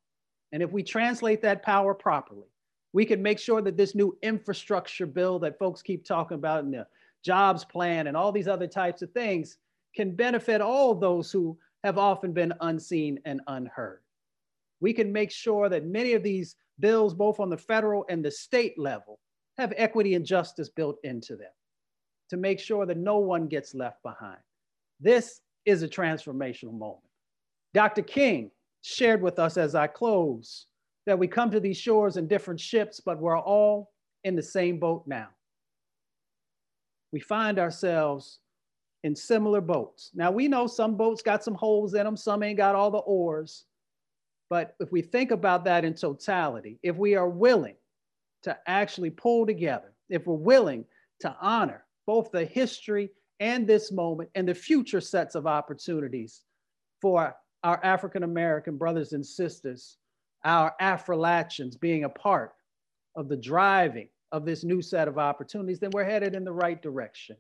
And 0.52 0.64
if 0.64 0.72
we 0.72 0.84
translate 0.84 1.42
that 1.42 1.64
power 1.64 1.94
properly, 1.94 2.48
we 2.94 3.06
can 3.06 3.22
make 3.22 3.40
sure 3.40 3.62
that 3.62 3.78
this 3.78 3.96
new 3.96 4.18
infrastructure 4.22 5.06
bill 5.06 5.40
that 5.40 5.60
folks 5.60 5.82
keep 5.82 6.06
talking 6.06 6.36
about 6.36 6.64
and 6.64 6.74
the 6.74 6.88
jobs 7.24 7.64
plan 7.64 8.08
and 8.08 8.18
all 8.18 8.32
these 8.32 8.48
other 8.48 8.68
types 8.68 9.02
of 9.02 9.12
things 9.12 9.58
can 9.96 10.16
benefit 10.16 10.62
all 10.62 10.96
those 10.96 11.32
who 11.32 11.58
have 11.84 11.98
often 11.98 12.34
been 12.34 12.54
unseen 12.62 13.20
and 13.26 13.42
unheard. 13.48 14.02
We 14.80 14.94
can 14.94 15.12
make 15.12 15.32
sure 15.32 15.70
that 15.70 15.86
many 15.86 16.14
of 16.14 16.24
these 16.24 16.56
bills, 16.82 17.14
both 17.14 17.40
on 17.40 17.50
the 17.50 17.58
federal 17.58 18.06
and 18.10 18.26
the 18.26 18.32
state 18.32 18.78
level, 18.78 19.20
have 19.58 19.74
equity 19.78 20.16
and 20.16 20.26
justice 20.26 20.70
built 20.70 20.98
into 21.04 21.36
them 21.36 21.52
to 22.30 22.38
make 22.38 22.60
sure 22.60 22.86
that 22.86 22.98
no 22.98 23.18
one 23.18 23.48
gets 23.48 23.76
left 23.76 24.02
behind. 24.04 24.40
This 25.00 25.42
is 25.66 25.84
a 25.84 25.88
transformational 25.88 26.74
moment. 26.74 27.04
Dr. 27.74 28.02
King 28.02 28.52
shared 28.82 29.22
with 29.22 29.40
us 29.40 29.58
as 29.58 29.76
I 29.76 29.88
close 29.88 30.68
that 31.06 31.18
we 31.18 31.28
come 31.28 31.52
to 31.52 31.60
these 31.60 31.78
shores 31.78 32.18
in 32.18 32.28
different 32.28 32.60
ships, 32.60 33.00
but 33.00 33.20
we're 33.20 33.40
all 33.40 33.92
in 34.24 34.36
the 34.36 34.44
same 34.44 34.80
boat 34.80 35.04
now. 35.08 35.28
We 37.12 37.20
find 37.20 37.60
ourselves 37.60 38.40
in 39.04 39.16
similar 39.16 39.62
boats. 39.62 40.12
Now, 40.14 40.32
we 40.32 40.48
know 40.48 40.68
some 40.68 40.96
boats 40.96 41.22
got 41.22 41.44
some 41.44 41.56
holes 41.56 41.94
in 41.94 42.06
them, 42.06 42.16
some 42.16 42.44
ain't 42.44 42.58
got 42.58 42.76
all 42.76 42.92
the 42.92 43.00
oars. 43.00 43.66
But 44.52 44.76
if 44.82 44.92
we 44.92 45.02
think 45.02 45.32
about 45.32 45.64
that 45.64 45.86
in 45.86 45.94
totality, 45.94 46.78
if 46.84 46.98
we 46.98 47.16
are 47.16 47.30
willing 47.30 47.78
to 48.44 48.58
actually 48.68 49.10
pull 49.10 49.46
together, 49.46 49.94
if 50.10 50.28
we're 50.28 50.36
willing 50.36 50.84
to 51.22 51.34
honor 51.40 51.86
both 52.06 52.32
the 52.32 52.44
history 52.44 53.12
and 53.40 53.66
this 53.66 53.94
moment 53.94 54.30
and 54.36 54.46
the 54.46 54.54
future 54.54 55.00
sets 55.00 55.36
of 55.36 55.48
opportunities 55.48 56.42
for 57.02 57.34
our 57.64 57.80
African 57.82 58.24
American 58.24 58.76
brothers 58.76 59.14
and 59.14 59.26
sisters, 59.26 59.96
our 60.44 60.76
Afro 60.82 61.24
being 61.80 62.04
a 62.04 62.10
part 62.10 62.52
of 63.16 63.30
the 63.30 63.38
driving 63.38 64.10
of 64.34 64.46
this 64.46 64.66
new 64.66 64.82
set 64.82 65.08
of 65.08 65.18
opportunities, 65.18 65.80
then 65.80 65.92
we're 65.94 66.04
headed 66.04 66.36
in 66.36 66.44
the 66.44 66.52
right 66.52 66.82
direction. 66.82 67.38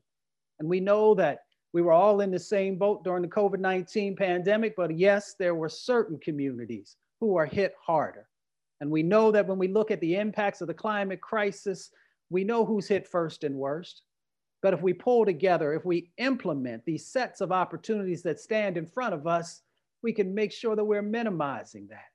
And 0.59 0.69
we 0.69 0.79
know 0.79 1.13
that 1.15 1.39
we 1.73 1.81
were 1.81 1.93
all 1.93 2.21
in 2.21 2.31
the 2.31 2.39
same 2.39 2.77
boat 2.77 3.03
during 3.03 3.21
the 3.21 3.27
COVID 3.27 3.59
19 3.59 4.15
pandemic, 4.15 4.75
but 4.75 4.97
yes, 4.97 5.35
there 5.37 5.55
were 5.55 5.69
certain 5.69 6.19
communities 6.19 6.97
who 7.19 7.35
are 7.37 7.45
hit 7.45 7.73
harder. 7.81 8.27
And 8.81 8.89
we 8.89 9.03
know 9.03 9.31
that 9.31 9.47
when 9.47 9.59
we 9.59 9.67
look 9.67 9.91
at 9.91 10.01
the 10.01 10.15
impacts 10.15 10.61
of 10.61 10.67
the 10.67 10.73
climate 10.73 11.21
crisis, 11.21 11.91
we 12.29 12.43
know 12.43 12.65
who's 12.65 12.87
hit 12.87 13.07
first 13.07 13.43
and 13.43 13.55
worst. 13.55 14.01
But 14.61 14.73
if 14.73 14.81
we 14.81 14.93
pull 14.93 15.25
together, 15.25 15.73
if 15.73 15.85
we 15.85 16.11
implement 16.17 16.85
these 16.85 17.07
sets 17.07 17.41
of 17.41 17.51
opportunities 17.51 18.21
that 18.23 18.39
stand 18.39 18.77
in 18.77 18.85
front 18.85 19.13
of 19.13 19.27
us, 19.27 19.61
we 20.03 20.13
can 20.13 20.33
make 20.33 20.51
sure 20.51 20.75
that 20.75 20.83
we're 20.83 21.01
minimizing 21.01 21.87
that. 21.89 22.05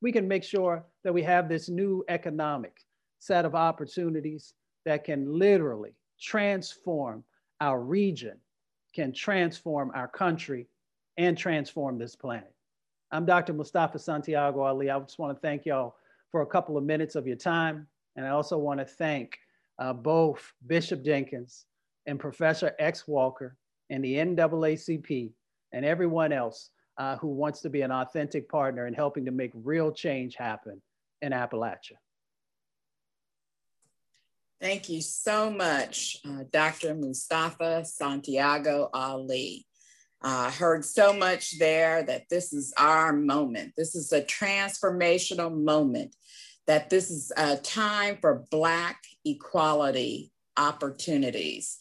We 0.00 0.12
can 0.12 0.26
make 0.26 0.44
sure 0.44 0.84
that 1.04 1.12
we 1.12 1.22
have 1.22 1.48
this 1.48 1.68
new 1.68 2.04
economic 2.08 2.72
set 3.18 3.44
of 3.44 3.54
opportunities 3.54 4.54
that 4.84 5.04
can 5.04 5.38
literally 5.38 5.94
transform 6.20 7.22
our 7.60 7.80
region, 7.80 8.38
can 8.94 9.12
transform 9.12 9.90
our 9.94 10.08
country, 10.08 10.66
and 11.20 11.36
transform 11.36 11.98
this 11.98 12.16
planet. 12.16 12.52
I'm 13.12 13.26
Dr. 13.26 13.52
Mustafa 13.52 13.98
Santiago 13.98 14.60
Ali. 14.60 14.88
I 14.88 14.98
just 15.00 15.18
want 15.18 15.36
to 15.36 15.40
thank 15.40 15.66
y'all 15.66 15.96
for 16.30 16.40
a 16.40 16.46
couple 16.46 16.78
of 16.78 16.84
minutes 16.84 17.14
of 17.14 17.26
your 17.26 17.36
time. 17.36 17.86
And 18.16 18.24
I 18.24 18.30
also 18.30 18.56
want 18.56 18.80
to 18.80 18.86
thank 18.86 19.38
uh, 19.78 19.92
both 19.92 20.52
Bishop 20.66 21.04
Jenkins 21.04 21.66
and 22.06 22.18
Professor 22.18 22.72
X. 22.78 23.06
Walker 23.06 23.56
and 23.90 24.02
the 24.02 24.14
NAACP 24.14 25.32
and 25.72 25.84
everyone 25.84 26.32
else 26.32 26.70
uh, 26.96 27.16
who 27.16 27.28
wants 27.28 27.60
to 27.60 27.70
be 27.70 27.82
an 27.82 27.90
authentic 27.90 28.48
partner 28.48 28.86
in 28.86 28.94
helping 28.94 29.26
to 29.26 29.30
make 29.30 29.50
real 29.54 29.92
change 29.92 30.36
happen 30.36 30.80
in 31.20 31.32
Appalachia. 31.32 31.96
Thank 34.60 34.90
you 34.90 35.00
so 35.00 35.50
much, 35.50 36.18
uh, 36.28 36.44
Dr. 36.52 36.94
Mustafa 36.94 37.82
Santiago 37.86 38.90
Ali. 38.92 39.66
I 40.20 40.48
uh, 40.48 40.50
heard 40.50 40.84
so 40.84 41.14
much 41.14 41.58
there 41.58 42.02
that 42.02 42.24
this 42.28 42.52
is 42.52 42.74
our 42.76 43.14
moment. 43.14 43.72
This 43.74 43.94
is 43.94 44.12
a 44.12 44.20
transformational 44.20 45.50
moment, 45.50 46.14
that 46.66 46.90
this 46.90 47.10
is 47.10 47.32
a 47.38 47.56
time 47.56 48.18
for 48.20 48.44
Black 48.50 48.98
equality 49.24 50.30
opportunities 50.58 51.78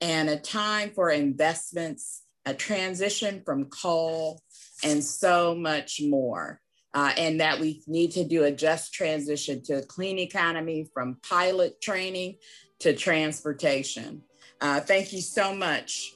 and 0.00 0.30
a 0.30 0.38
time 0.38 0.92
for 0.94 1.10
investments, 1.10 2.22
a 2.46 2.54
transition 2.54 3.42
from 3.44 3.66
coal, 3.66 4.40
and 4.82 5.04
so 5.04 5.54
much 5.54 6.00
more 6.02 6.62
uh, 6.94 7.12
and 7.16 7.40
that 7.40 7.58
we 7.58 7.82
need 7.86 8.12
to 8.12 8.24
do 8.24 8.44
a 8.44 8.50
just 8.50 8.92
transition 8.92 9.62
to 9.62 9.78
a 9.78 9.82
clean 9.82 10.18
economy 10.18 10.86
from 10.92 11.16
pilot 11.28 11.80
training 11.80 12.36
to 12.80 12.94
transportation. 12.94 14.22
Uh, 14.60 14.80
thank 14.80 15.12
you 15.12 15.20
so 15.20 15.54
much. 15.54 16.14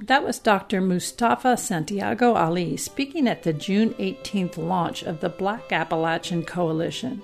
That 0.00 0.22
was 0.22 0.38
Dr. 0.38 0.82
Mustafa 0.82 1.56
Santiago 1.56 2.34
Ali 2.34 2.76
speaking 2.76 3.26
at 3.26 3.44
the 3.44 3.54
June 3.54 3.94
18th 3.94 4.58
launch 4.58 5.02
of 5.02 5.20
the 5.20 5.30
Black 5.30 5.72
Appalachian 5.72 6.44
Coalition. 6.44 7.22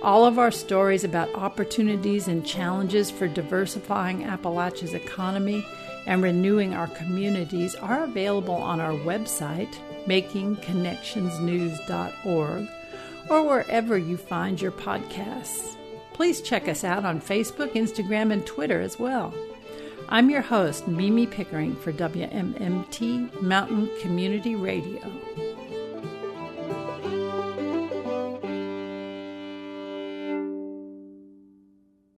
All 0.00 0.24
of 0.24 0.38
our 0.38 0.50
stories 0.50 1.04
about 1.04 1.34
opportunities 1.34 2.26
and 2.26 2.46
challenges 2.46 3.10
for 3.10 3.28
diversifying 3.28 4.24
Appalachia's 4.24 4.94
economy 4.94 5.62
and 6.06 6.22
renewing 6.22 6.72
our 6.72 6.86
communities 6.86 7.74
are 7.74 8.04
available 8.04 8.54
on 8.54 8.80
our 8.80 8.92
website, 8.92 9.76
makingconnectionsnews.org, 10.06 12.68
or 13.28 13.42
wherever 13.42 13.98
you 13.98 14.16
find 14.16 14.58
your 14.58 14.72
podcasts. 14.72 15.76
Please 16.14 16.40
check 16.40 16.66
us 16.66 16.82
out 16.82 17.04
on 17.04 17.20
Facebook, 17.20 17.72
Instagram, 17.72 18.32
and 18.32 18.46
Twitter 18.46 18.80
as 18.80 18.98
well. 18.98 19.34
I'm 20.08 20.30
your 20.30 20.40
host, 20.40 20.88
Mimi 20.88 21.26
Pickering 21.26 21.76
for 21.76 21.92
WMMT 21.92 23.42
Mountain 23.42 23.90
Community 24.00 24.54
Radio. 24.54 25.02